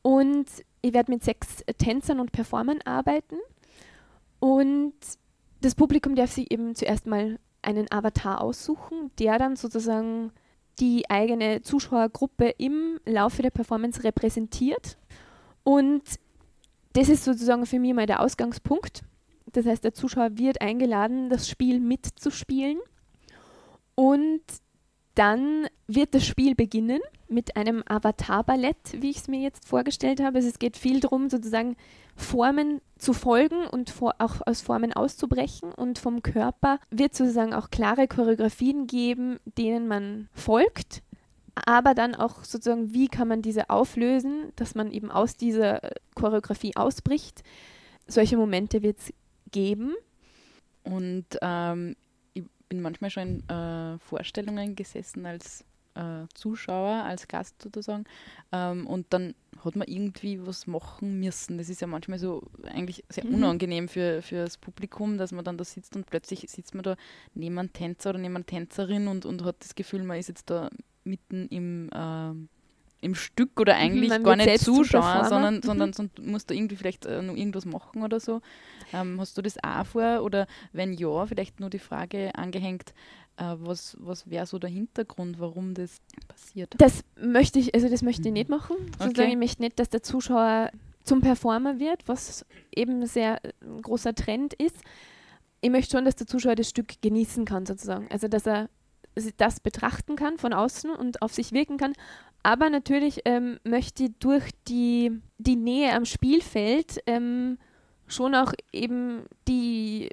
Und 0.01 0.47
ich 0.81 0.93
werde 0.93 1.11
mit 1.11 1.23
sechs 1.23 1.63
Tänzern 1.77 2.19
und 2.19 2.31
Performern 2.31 2.79
arbeiten. 2.83 3.37
Und 4.39 4.93
das 5.61 5.75
Publikum 5.75 6.15
darf 6.15 6.31
sich 6.31 6.51
eben 6.51 6.75
zuerst 6.75 7.05
mal 7.05 7.39
einen 7.63 7.91
Avatar 7.91 8.41
aussuchen, 8.41 9.11
der 9.19 9.37
dann 9.39 9.55
sozusagen 9.55 10.31
die 10.79 11.09
eigene 11.09 11.61
Zuschauergruppe 11.61 12.49
im 12.57 12.99
Laufe 13.05 13.41
der 13.41 13.51
Performance 13.51 14.03
repräsentiert. 14.03 14.97
Und 15.63 16.03
das 16.93 17.09
ist 17.09 17.23
sozusagen 17.23 17.65
für 17.65 17.79
mich 17.79 17.93
mal 17.93 18.05
der 18.05 18.21
Ausgangspunkt. 18.21 19.03
Das 19.51 19.65
heißt, 19.65 19.83
der 19.83 19.93
Zuschauer 19.93 20.37
wird 20.37 20.61
eingeladen, 20.61 21.29
das 21.29 21.47
Spiel 21.47 21.79
mitzuspielen. 21.79 22.79
Und 23.95 24.41
dann 25.15 25.67
wird 25.87 26.15
das 26.15 26.25
Spiel 26.25 26.55
beginnen 26.55 26.99
mit 27.27 27.55
einem 27.55 27.83
Avatar-Ballett, 27.87 29.01
wie 29.01 29.09
ich 29.09 29.17
es 29.17 29.27
mir 29.27 29.39
jetzt 29.39 29.67
vorgestellt 29.67 30.21
habe. 30.21 30.37
Also 30.37 30.49
es 30.49 30.59
geht 30.59 30.77
viel 30.77 30.99
darum, 30.99 31.29
sozusagen 31.29 31.75
Formen 32.15 32.81
zu 32.97 33.13
folgen 33.13 33.65
und 33.67 33.89
vor, 33.89 34.15
auch 34.19 34.41
aus 34.45 34.61
Formen 34.61 34.93
auszubrechen. 34.93 35.71
Und 35.71 35.99
vom 35.99 36.21
Körper 36.21 36.79
wird 36.89 37.15
sozusagen 37.15 37.53
auch 37.53 37.69
klare 37.69 38.07
Choreografien 38.07 38.87
geben, 38.87 39.39
denen 39.57 39.87
man 39.87 40.29
folgt. 40.33 41.01
Aber 41.65 41.93
dann 41.93 42.15
auch 42.15 42.43
sozusagen, 42.43 42.93
wie 42.93 43.07
kann 43.07 43.27
man 43.27 43.41
diese 43.41 43.69
auflösen, 43.69 44.51
dass 44.55 44.73
man 44.73 44.91
eben 44.91 45.11
aus 45.11 45.37
dieser 45.37 45.81
Choreografie 46.15 46.75
ausbricht. 46.75 47.43
Solche 48.07 48.37
Momente 48.37 48.81
wird 48.81 48.99
es 48.99 49.13
geben. 49.51 49.93
Und 50.83 51.25
ähm, 51.41 51.95
bin 52.73 52.81
manchmal 52.81 53.11
schon 53.11 53.43
in 53.47 53.49
äh, 53.49 53.99
Vorstellungen 53.99 54.75
gesessen 54.75 55.27
als 55.27 55.63
äh, 55.93 56.25
Zuschauer, 56.33 57.03
als 57.03 57.27
Gast 57.27 57.61
sozusagen. 57.61 58.05
Ähm, 58.51 58.87
und 58.87 59.05
dann 59.11 59.35
hat 59.63 59.75
man 59.75 59.87
irgendwie 59.87 60.43
was 60.43 60.65
machen 60.65 61.19
müssen. 61.19 61.59
Das 61.59 61.69
ist 61.69 61.81
ja 61.81 61.87
manchmal 61.87 62.17
so 62.17 62.41
eigentlich 62.63 63.03
sehr 63.09 63.25
mhm. 63.25 63.35
unangenehm 63.35 63.87
für, 63.87 64.23
für 64.23 64.37
das 64.37 64.57
Publikum, 64.57 65.19
dass 65.19 65.31
man 65.31 65.45
dann 65.45 65.59
da 65.59 65.63
sitzt 65.63 65.95
und 65.95 66.07
plötzlich 66.07 66.49
sitzt 66.49 66.73
man 66.73 66.81
da 66.81 66.95
neben 67.35 67.59
einem 67.59 67.71
Tänzer 67.71 68.09
oder 68.09 68.19
neben 68.19 68.35
einer 68.35 68.45
Tänzerin 68.45 69.07
und, 69.07 69.27
und 69.27 69.43
hat 69.43 69.57
das 69.59 69.75
Gefühl, 69.75 70.01
man 70.01 70.17
ist 70.17 70.29
jetzt 70.29 70.49
da 70.49 70.71
mitten 71.03 71.47
im, 71.49 71.89
äh, 71.93 72.33
im 73.03 73.15
Stück 73.15 73.59
oder 73.59 73.75
eigentlich 73.75 74.09
man 74.09 74.23
gar 74.23 74.35
nicht 74.35 74.59
Zuschauer, 74.59 75.25
sondern, 75.25 75.55
mhm. 75.55 75.61
sondern, 75.63 75.93
sondern 75.93 76.25
musst 76.25 76.49
du 76.49 76.53
irgendwie 76.55 76.75
vielleicht 76.75 77.05
äh, 77.05 77.21
noch 77.21 77.35
irgendwas 77.35 77.65
machen 77.65 78.01
oder 78.03 78.19
so. 78.19 78.41
Ähm, 78.93 79.19
hast 79.19 79.37
du 79.37 79.41
das 79.41 79.57
auch 79.63 79.85
vor? 79.85 80.23
Oder 80.23 80.47
wenn 80.71 80.93
ja, 80.93 81.25
vielleicht 81.25 81.59
nur 81.59 81.69
die 81.69 81.79
Frage 81.79 82.33
angehängt, 82.35 82.93
Äh, 83.35 83.55
was 83.65 83.97
was 83.99 84.29
wäre 84.29 84.45
so 84.45 84.59
der 84.59 84.69
Hintergrund, 84.69 85.39
warum 85.39 85.73
das 85.73 85.97
passiert? 86.27 86.75
Das 86.77 87.03
möchte 87.19 87.57
ich, 87.57 87.73
also 87.73 87.89
das 87.89 88.03
möchte 88.03 88.21
ich 88.21 88.27
Mhm. 88.27 88.33
nicht 88.33 88.49
machen. 88.49 88.75
Okay. 88.99 89.31
Ich 89.31 89.37
möchte 89.37 89.63
nicht, 89.63 89.79
dass 89.79 89.89
der 89.89 90.03
Zuschauer 90.03 90.69
zum 91.03 91.21
Performer 91.21 91.79
wird, 91.79 92.07
was 92.07 92.45
eben 92.75 93.07
sehr 93.07 93.43
äh, 93.43 93.51
ein 93.63 93.81
großer 93.81 94.13
Trend 94.13 94.53
ist. 94.53 94.77
Ich 95.61 95.71
möchte 95.71 95.97
schon, 95.97 96.05
dass 96.05 96.15
der 96.15 96.27
Zuschauer 96.27 96.53
das 96.53 96.69
Stück 96.69 97.01
genießen 97.01 97.43
kann, 97.45 97.65
sozusagen. 97.65 98.07
Also, 98.11 98.27
dass 98.27 98.45
er 98.45 98.69
das 99.37 99.59
betrachten 99.59 100.15
kann 100.15 100.37
von 100.37 100.53
außen 100.53 100.91
und 100.91 101.21
auf 101.23 101.33
sich 101.33 101.51
wirken 101.51 101.77
kann. 101.77 101.93
Aber 102.43 102.69
natürlich 102.69 103.21
ähm, 103.23 103.57
möchte 103.63 104.03
ich 104.03 104.11
durch 104.19 104.51
die, 104.67 105.21
die 105.37 105.55
Nähe 105.55 105.93
am 105.93 106.05
Spielfeld 106.05 106.99
ähm, 107.05 107.57
schon 108.05 108.35
auch 108.35 108.53
eben 108.73 109.23
die 109.47 110.09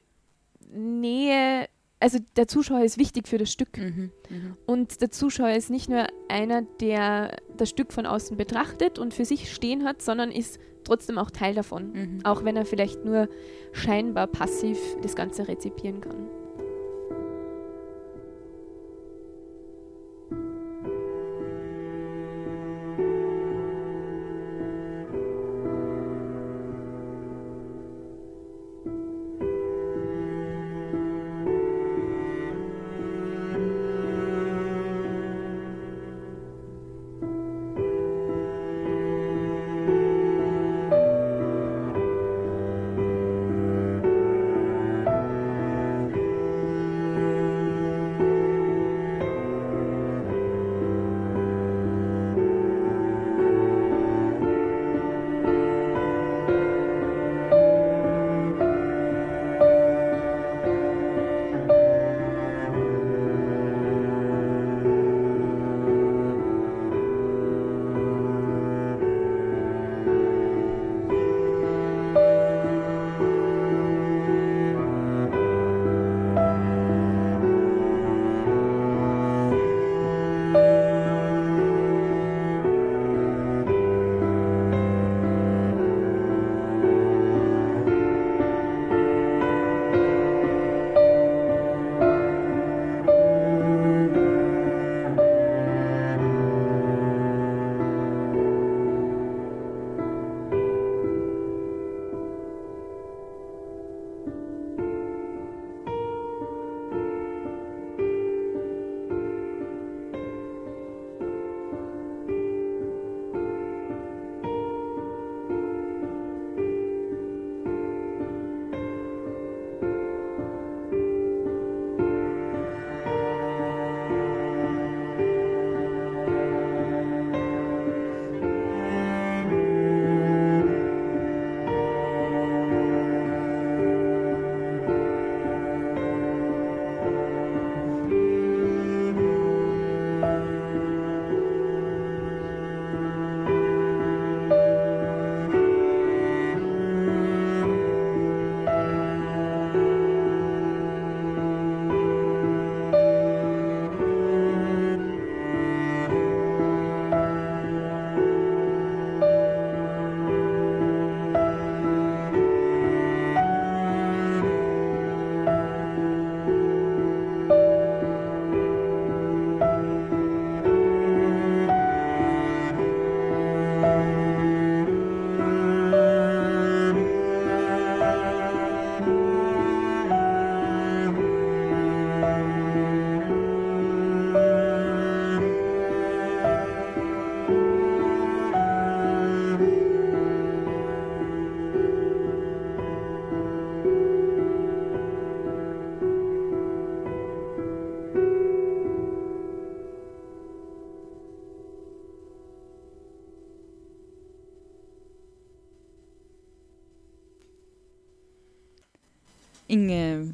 Nähe, 0.73 1.69
also 1.99 2.19
der 2.37 2.47
Zuschauer 2.47 2.83
ist 2.85 2.99
wichtig 2.99 3.27
für 3.27 3.39
das 3.39 3.51
Stück. 3.51 3.77
Mhm. 3.77 4.13
Mhm. 4.29 4.57
Und 4.65 5.01
der 5.03 5.11
Zuschauer 5.11 5.51
ist 5.51 5.71
nicht 5.71 5.91
nur 5.91 6.07
einer, 6.29 6.63
der 6.81 7.37
das 7.57 7.69
Stück 7.69 7.93
von 7.93 8.07
außen 8.07 8.37
betrachtet 8.37 9.01
und 9.01 9.13
für 9.13 9.25
sich 9.25 9.53
stehen 9.53 9.85
hat, 9.85 10.01
sondern 10.01 10.31
ist 10.31 10.61
trotzdem 10.85 11.19
auch 11.19 11.31
Teil 11.31 11.55
davon. 11.55 11.93
Mhm. 11.93 12.21
Auch 12.25 12.45
wenn 12.45 12.57
er 12.57 12.65
vielleicht 12.65 13.05
nur 13.05 13.29
scheinbar 13.73 14.29
passiv 14.29 14.79
das 15.03 15.17
Ganze 15.17 15.49
rezipieren 15.49 16.01
kann. 16.01 16.29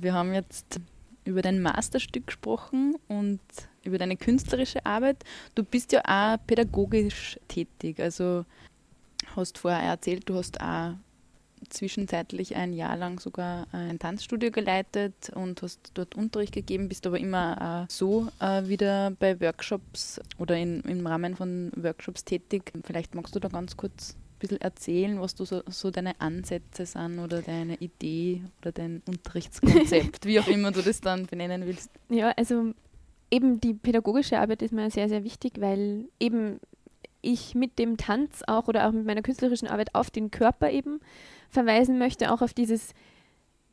Wir 0.07 0.15
haben 0.15 0.33
jetzt 0.33 0.81
über 1.25 1.43
dein 1.43 1.61
Masterstück 1.61 2.29
gesprochen 2.29 2.95
und 3.09 3.41
über 3.83 3.99
deine 3.99 4.17
künstlerische 4.17 4.87
Arbeit. 4.87 5.25
Du 5.57 5.65
bist 5.65 5.91
ja 5.91 6.01
auch 6.07 6.39
pädagogisch 6.47 7.41
tätig. 7.49 7.99
Also 7.99 8.45
hast 9.35 9.59
vorher 9.59 9.83
erzählt, 9.83 10.29
du 10.29 10.37
hast 10.37 10.61
auch 10.61 10.93
zwischenzeitlich 11.71 12.55
ein 12.55 12.73
Jahr 12.73 12.97
lang 12.97 13.19
sogar 13.19 13.67
ein 13.73 13.99
Tanzstudio 13.99 14.53
geleitet 14.53 15.33
und 15.35 15.61
hast 15.63 15.91
dort 15.95 16.15
Unterricht 16.15 16.55
gegeben, 16.55 16.89
bist 16.89 17.05
aber 17.05 17.19
immer 17.19 17.89
so 17.91 18.29
äh, 18.39 18.69
wieder 18.69 19.11
bei 19.19 19.41
Workshops 19.41 20.21
oder 20.39 20.57
in, 20.57 20.83
im 20.83 21.05
Rahmen 21.05 21.35
von 21.35 21.73
Workshops 21.75 22.25
tätig. 22.25 22.71
Vielleicht 22.85 23.17
magst 23.17 23.35
du 23.35 23.41
da 23.41 23.49
ganz 23.49 23.77
kurz 23.77 24.15
bisschen 24.47 24.61
erzählen, 24.61 25.21
was 25.21 25.35
du 25.35 25.45
so, 25.45 25.63
so 25.67 25.91
deine 25.91 26.21
Ansätze 26.21 26.87
sind 26.87 27.19
oder 27.19 27.43
deine 27.43 27.77
Idee 27.77 28.43
oder 28.61 28.73
dein 28.73 29.03
Unterrichtskonzept, 29.07 30.25
wie 30.27 30.41
auch 30.41 30.49
immer 30.49 30.73
du 30.73 30.83
das 30.83 31.01
dann 31.01 31.27
benennen 31.27 31.67
willst. 31.67 31.91
Ja, 32.09 32.33
also 32.37 32.73
eben 33.31 33.61
die 33.61 33.75
pädagogische 33.75 34.39
Arbeit 34.39 34.63
ist 34.63 34.73
mir 34.73 34.91
sehr, 34.91 35.09
sehr 35.09 35.25
wichtig, 35.25 35.55
weil 35.61 36.09
eben 36.21 36.61
ich 37.23 37.55
mit 37.55 37.79
dem 37.79 37.97
Tanz 37.97 38.43
auch 38.47 38.69
oder 38.69 38.87
auch 38.87 38.93
mit 38.93 39.05
meiner 39.05 39.23
künstlerischen 39.23 39.69
Arbeit 39.69 39.95
auf 39.95 40.11
den 40.11 40.31
Körper 40.31 40.71
eben 40.71 41.01
verweisen 41.51 41.99
möchte, 41.99 42.33
auch 42.33 42.43
auf 42.43 42.55
dieses 42.55 42.95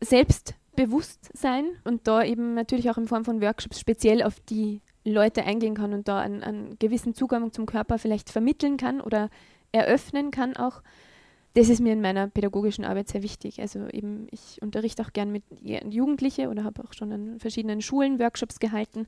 Selbstbewusstsein 0.01 1.65
und 1.83 2.07
da 2.07 2.23
eben 2.23 2.55
natürlich 2.55 2.89
auch 2.89 2.97
in 2.97 3.07
Form 3.07 3.25
von 3.25 3.41
Workshops 3.41 3.79
speziell 3.79 4.23
auf 4.23 4.39
die 4.39 4.81
Leute 5.05 5.43
eingehen 5.43 5.75
kann 5.75 5.93
und 5.93 6.07
da 6.07 6.19
einen, 6.19 6.43
einen 6.43 6.79
gewissen 6.79 7.13
Zugang 7.13 7.51
zum 7.51 7.65
Körper 7.65 7.97
vielleicht 7.97 8.29
vermitteln 8.29 8.77
kann 8.77 9.01
oder 9.01 9.29
eröffnen 9.73 10.31
kann 10.31 10.55
auch. 10.55 10.81
das 11.55 11.69
ist 11.69 11.81
mir 11.81 11.93
in 11.93 12.01
meiner 12.01 12.27
pädagogischen 12.27 12.85
Arbeit 12.85 13.09
sehr 13.09 13.21
wichtig. 13.21 13.59
Also 13.59 13.87
eben, 13.87 14.27
ich 14.31 14.61
unterrichte 14.61 15.03
auch 15.03 15.13
gern 15.13 15.31
mit 15.31 15.43
Jugendlichen 15.61 16.47
oder 16.47 16.63
habe 16.63 16.83
auch 16.83 16.93
schon 16.93 17.11
an 17.11 17.39
verschiedenen 17.39 17.81
Schulen 17.81 18.19
Workshops 18.19 18.59
gehalten 18.59 19.07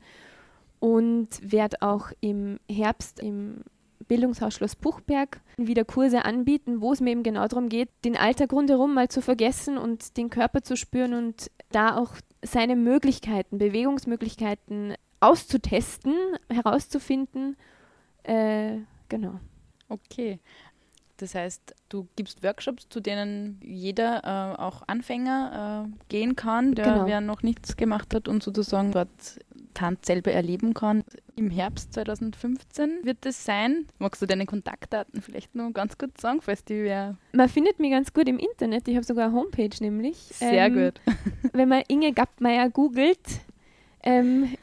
und 0.79 1.29
werde 1.41 1.77
auch 1.81 2.11
im 2.21 2.59
Herbst 2.69 3.19
im 3.19 3.63
Bildungshaus 4.07 4.53
Schloss 4.53 4.75
Buchberg 4.75 5.41
wieder 5.57 5.83
Kurse 5.85 6.25
anbieten, 6.25 6.81
wo 6.81 6.93
es 6.93 7.01
mir 7.01 7.11
eben 7.11 7.23
genau 7.23 7.47
darum 7.47 7.69
geht, 7.69 7.89
den 8.03 8.15
Alltag 8.17 8.53
rundherum 8.53 8.93
mal 8.93 9.07
zu 9.07 9.21
vergessen 9.21 9.77
und 9.77 10.17
den 10.17 10.29
Körper 10.29 10.61
zu 10.61 10.77
spüren 10.77 11.13
und 11.13 11.49
da 11.71 11.97
auch 11.97 12.13
seine 12.43 12.75
Möglichkeiten, 12.75 13.57
Bewegungsmöglichkeiten 13.57 14.93
auszutesten, 15.19 16.13
herauszufinden. 16.49 17.57
Äh, 18.23 18.77
genau. 19.09 19.39
Okay. 19.89 20.39
Das 21.17 21.33
heißt, 21.33 21.73
du 21.87 22.07
gibst 22.17 22.43
Workshops, 22.43 22.89
zu 22.89 22.99
denen 22.99 23.59
jeder, 23.63 24.23
äh, 24.25 24.61
auch 24.61 24.83
Anfänger, 24.87 25.87
äh, 25.87 25.97
gehen 26.09 26.35
kann, 26.35 26.75
der 26.75 26.85
genau. 26.85 27.05
wer 27.05 27.21
noch 27.21 27.41
nichts 27.41 27.77
gemacht 27.77 28.13
hat 28.13 28.27
und 28.27 28.43
sozusagen 28.43 28.91
dort 28.91 29.39
Tanz 29.73 30.07
selber 30.07 30.31
erleben 30.31 30.73
kann. 30.73 31.03
Im 31.35 31.49
Herbst 31.51 31.93
2015 31.93 32.99
wird 33.03 33.19
das 33.21 33.45
sein. 33.45 33.85
Magst 33.99 34.21
du 34.21 34.25
deine 34.25 34.45
Kontaktdaten 34.45 35.21
vielleicht 35.21 35.55
noch 35.55 35.71
ganz 35.71 35.97
kurz 35.97 36.21
sagen, 36.21 36.41
falls 36.41 36.65
die 36.65 36.83
wer. 36.83 37.17
Man 37.33 37.49
findet 37.49 37.79
mich 37.79 37.91
ganz 37.91 38.11
gut 38.11 38.27
im 38.27 38.39
Internet. 38.39 38.87
Ich 38.87 38.95
habe 38.95 39.05
sogar 39.05 39.27
eine 39.27 39.35
Homepage 39.35 39.75
nämlich. 39.79 40.17
Sehr 40.17 40.65
ähm, 40.65 40.73
gut. 40.73 41.01
wenn 41.53 41.69
man 41.69 41.83
Inge 41.87 42.11
Gappmeier 42.11 42.69
googelt, 42.69 43.19
ähm, 44.03 44.55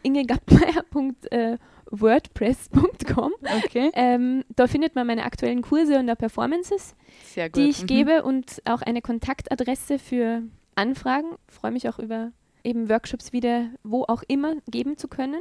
ingegappmeier.wordpress.com. 1.93 3.33
Okay. 3.65 3.91
Ähm, 3.95 4.45
da 4.57 4.67
findet 4.67 4.95
man 4.95 5.07
meine 5.07 5.25
aktuellen 5.25 5.63
Kurse 5.63 5.99
und 5.99 6.07
Performances, 6.17 6.95
die 7.37 7.69
ich 7.69 7.83
mhm. 7.83 7.87
gebe 7.87 8.23
und 8.23 8.63
auch 8.65 8.83
eine 8.83 9.03
Kontaktadresse 9.03 9.99
für 9.99 10.43
Anfragen. 10.75 11.29
Ich 11.49 11.55
freue 11.55 11.71
mich 11.71 11.89
auch 11.89 11.99
über 11.99 12.33
eben 12.65 12.89
Workshops 12.89 13.33
wieder 13.33 13.71
wo 13.83 14.05
auch 14.05 14.23
immer 14.29 14.55
geben 14.69 14.97
zu 14.97 15.09
können. 15.09 15.41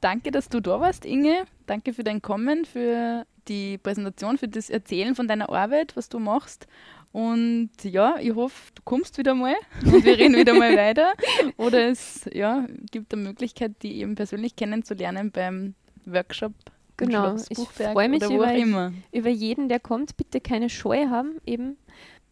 Danke, 0.00 0.30
dass 0.30 0.48
du 0.48 0.60
da 0.60 0.80
warst, 0.80 1.04
Inge. 1.04 1.44
Danke 1.66 1.92
für 1.92 2.02
dein 2.02 2.22
Kommen, 2.22 2.64
für 2.64 3.24
die 3.48 3.78
Präsentation, 3.78 4.38
für 4.38 4.48
das 4.48 4.70
Erzählen 4.70 5.14
von 5.14 5.28
deiner 5.28 5.48
Arbeit, 5.48 5.96
was 5.96 6.08
du 6.08 6.18
machst. 6.18 6.66
Und 7.12 7.70
ja, 7.82 8.16
ich 8.18 8.34
hoffe, 8.34 8.72
du 8.74 8.82
kommst 8.84 9.18
wieder 9.18 9.34
mal 9.34 9.54
und 9.84 10.04
wir 10.04 10.16
reden 10.16 10.34
wieder 10.34 10.54
mal 10.54 10.76
weiter. 10.76 11.12
Oder 11.56 11.88
es 11.88 12.28
ja, 12.32 12.66
gibt 12.90 13.12
eine 13.12 13.22
Möglichkeit, 13.22 13.82
die 13.82 14.00
eben 14.00 14.14
persönlich 14.14 14.56
kennenzulernen 14.56 15.30
beim 15.30 15.74
Workshop. 16.06 16.52
Genau, 16.96 17.36
ich 17.48 17.58
freue 17.58 18.08
mich 18.08 18.22
über, 18.22 18.92
über 19.12 19.28
jeden, 19.28 19.68
der 19.68 19.80
kommt. 19.80 20.16
Bitte 20.16 20.40
keine 20.40 20.68
Scheu 20.68 21.08
haben, 21.08 21.40
eben 21.46 21.76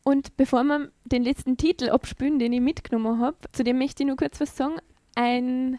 und 0.03 0.37
bevor 0.37 0.65
wir 0.65 0.91
den 1.05 1.23
letzten 1.23 1.57
Titel 1.57 1.91
abspülen, 1.91 2.39
den 2.39 2.53
ich 2.53 2.61
mitgenommen 2.61 3.21
habe, 3.21 3.37
zu 3.53 3.65
dem 3.65 3.79
möchte 3.79 4.03
ich 4.03 4.07
nur 4.07 4.17
kurz 4.17 4.41
was 4.41 4.57
sagen. 4.57 4.77
Ein 5.15 5.79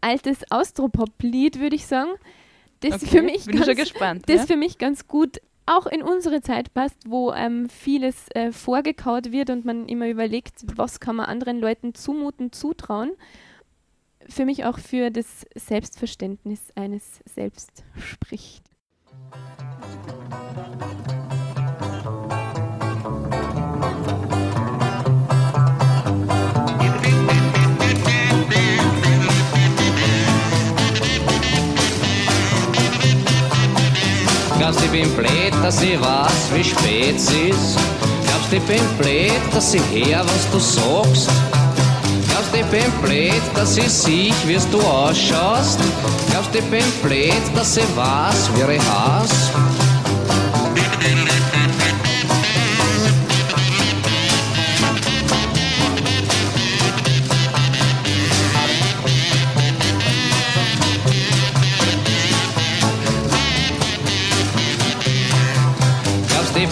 altes 0.00 0.38
Austropop-Lied, 0.50 1.60
würde 1.60 1.76
ich 1.76 1.86
sagen, 1.86 2.10
das, 2.80 2.94
okay, 2.94 3.06
für 3.06 3.22
mich 3.22 3.46
ganz, 3.46 3.66
gespannt, 3.76 4.24
das 4.26 4.36
ja? 4.38 4.46
für 4.46 4.56
mich 4.56 4.78
ganz 4.78 5.06
gut 5.06 5.40
auch 5.64 5.86
in 5.86 6.02
unsere 6.02 6.40
Zeit 6.40 6.74
passt, 6.74 6.98
wo 7.06 7.32
ähm, 7.32 7.68
vieles 7.68 8.26
äh, 8.34 8.50
vorgekaut 8.50 9.30
wird 9.30 9.48
und 9.50 9.64
man 9.64 9.86
immer 9.86 10.08
überlegt, 10.08 10.64
was 10.74 10.98
kann 10.98 11.16
man 11.16 11.26
anderen 11.26 11.60
Leuten 11.60 11.94
zumuten, 11.94 12.50
zutrauen. 12.50 13.12
Für 14.28 14.44
mich 14.44 14.64
auch 14.64 14.78
für 14.78 15.10
das 15.10 15.46
Selbstverständnis 15.54 16.60
eines 16.74 17.20
Selbst 17.26 17.84
spricht. 17.98 18.64
Glaubst 34.58 34.84
ich 34.84 34.90
bin 34.90 35.16
blöd, 35.16 35.52
dass 35.62 35.82
ich 35.82 36.00
weiß, 36.00 36.54
wie 36.54 36.64
spät 36.64 37.16
es 37.16 37.30
ist? 37.30 37.78
Glaubst 38.24 38.52
ich 38.52 38.62
bin 38.62 38.82
blöd, 38.98 39.32
dass 39.52 39.74
ich 39.74 39.82
her, 39.90 40.24
was 40.24 40.50
du 40.50 40.58
sagst? 40.58 41.61
Glaubst 42.52 42.74
ich 42.74 42.82
bin 42.82 42.92
blöd, 43.00 43.42
dass 43.54 43.78
ich 43.78 43.88
sieh, 43.88 44.34
wie 44.44 44.58
du 44.70 44.80
ausschaust? 44.82 45.78
Glaubst 46.30 46.54
ich 46.54 46.64
bin 46.64 46.84
blöd, 47.02 47.42
dass 47.54 47.78
ich 47.78 47.96
weiß, 47.96 48.50
wie 48.54 48.74
ich 48.74 48.82
heiß? 48.82 49.52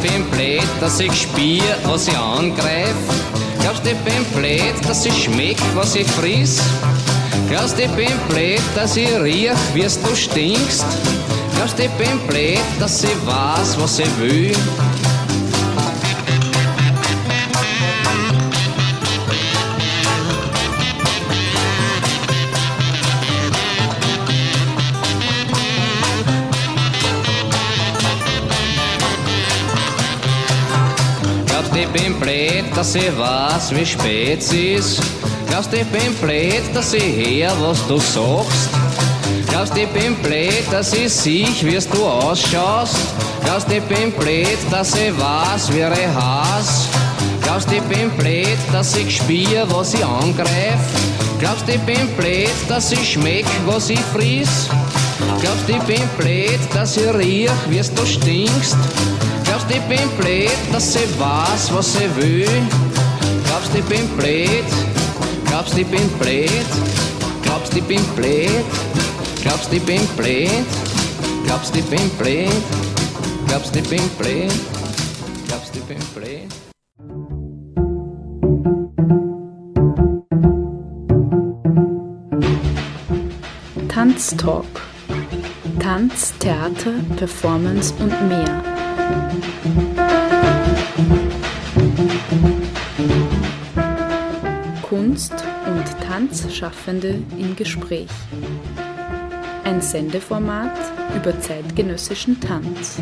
bin 0.03 0.25
blöd, 0.31 0.63
dass 0.81 0.99
ich 1.01 1.13
spiel, 1.13 1.63
was 1.85 2.09
ich 2.09 2.17
angreif? 2.17 3.20
Du, 3.63 3.89
ich 3.89 3.97
bin 3.99 4.25
blöd, 4.35 4.75
dass 4.89 5.05
ich 5.05 5.25
schmeck, 5.25 5.59
was 5.75 5.95
ich 5.95 6.07
friss? 6.07 6.61
Du, 7.49 7.83
ich 7.83 7.91
bin 7.91 8.13
blöd, 8.29 8.61
dass 8.75 8.97
ich 8.97 9.15
riech, 9.21 9.51
wie 9.75 9.83
du 9.83 10.17
stinkst? 10.17 10.85
Du, 11.57 11.83
ich 11.83 11.91
bin 11.91 12.19
blöd, 12.27 12.59
dass 12.79 13.05
ich 13.05 13.27
weiß, 13.27 13.79
was 13.79 13.99
ich 13.99 14.19
will? 14.19 14.57
Bin 31.93 32.19
blöd, 32.19 32.65
dass 32.75 32.95
ich 32.95 33.17
weiß, 33.19 33.75
wie 33.75 33.87
spät 33.87 34.41
es 34.41 34.53
ist. 34.53 35.03
Glaubst 35.49 35.73
ich 35.73 35.87
bin 35.87 36.15
blöd, 36.15 36.63
dass 36.75 36.93
ich 36.93 37.03
her, 37.03 37.53
was 37.61 37.87
du 37.87 37.99
sagst? 37.99 38.71
Glaubst 39.49 39.77
ich 39.77 39.89
bin 39.89 40.15
blöd, 40.17 40.65
dass 40.71 40.93
ich 40.93 41.13
sieh, 41.13 41.49
wie 41.63 41.79
du 41.93 42.05
ausschaust? 42.05 42.97
Glaubst 43.45 43.71
ich 43.71 43.83
bin 43.83 44.13
blöd, 44.13 44.59
dass 44.71 44.95
ich 44.95 45.13
weiß, 45.19 45.73
wie 45.73 45.81
ich 45.81 46.15
hasse? 46.15 46.89
Glaubst 47.43 47.73
ich 47.73 47.83
bin 47.83 48.11
blöd, 48.11 48.59
dass 48.73 48.97
ich 48.97 49.17
spür, 49.17 49.67
was 49.71 49.95
ich 49.95 50.05
angreif? 50.05 50.81
Glaubst 51.39 51.69
ich 51.69 51.81
bin 51.81 52.09
blöd, 52.17 52.51
dass 52.69 52.93
ich 52.93 53.13
schmeck, 53.13 53.47
was 53.67 53.91
ich 53.91 54.01
friss? 54.13 54.69
Glaubst 55.41 55.69
ich 55.69 55.83
bin 55.83 56.09
blöd, 56.19 56.61
dass 56.75 56.97
ich 56.97 57.13
riech, 57.15 57.51
wie 57.69 57.79
du 57.81 58.07
stinkst? 58.07 58.77
Bin 59.89 60.09
blöd, 60.19 60.51
dass 60.73 60.95
ich 60.95 61.19
weiß, 61.19 61.75
was 61.75 61.97
ich 61.97 62.17
will? 62.17 62.47
Glaubst 63.45 63.75
ich 63.75 63.85
bin 63.87 64.07
blöd? 64.17 64.65
Glaubst 65.47 65.77
ich 65.77 65.87
bin 65.87 66.09
blöd? 66.11 66.49
Glaubst 67.43 67.77
ich 67.77 67.83
bin 67.83 68.05
blöd? 68.15 68.65
Glaubst 69.43 69.73
ich 69.73 69.83
bin 69.83 70.07
blöd? 70.17 70.65
Glaubst 71.45 71.75
ich 71.75 71.85
bin 71.87 72.09
blöd? 72.11 72.51
Glaubst 73.49 73.75
ich 73.75 73.89
bin 73.89 74.09
blöd? 74.11 74.53
Glaubst 75.49 75.75
ich 75.75 75.83
bin 75.83 75.99
blöd? 76.15 76.49
Tanztalk. 83.89 84.83
Tanz, 85.81 86.33
Theater, 86.39 86.93
Performance 87.17 87.93
und 87.99 88.29
mehr. 88.29 88.80
Kunst- 94.83 95.45
und 95.67 95.85
Tanzschaffende 96.07 97.23
im 97.39 97.55
Gespräch. 97.57 98.09
Ein 99.65 99.81
Sendeformat 99.81 100.77
über 101.15 101.39
zeitgenössischen 101.41 102.41
Tanz. 102.41 102.99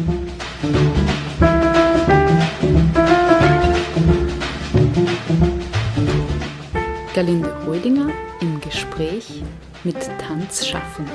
Galinde 7.14 7.52
Rödinger 7.66 8.10
im 8.40 8.60
Gespräch 8.60 9.42
mit 9.82 9.96
Tanzschaffenden. 10.18 11.12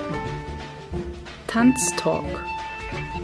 Tanztalk 1.48 2.44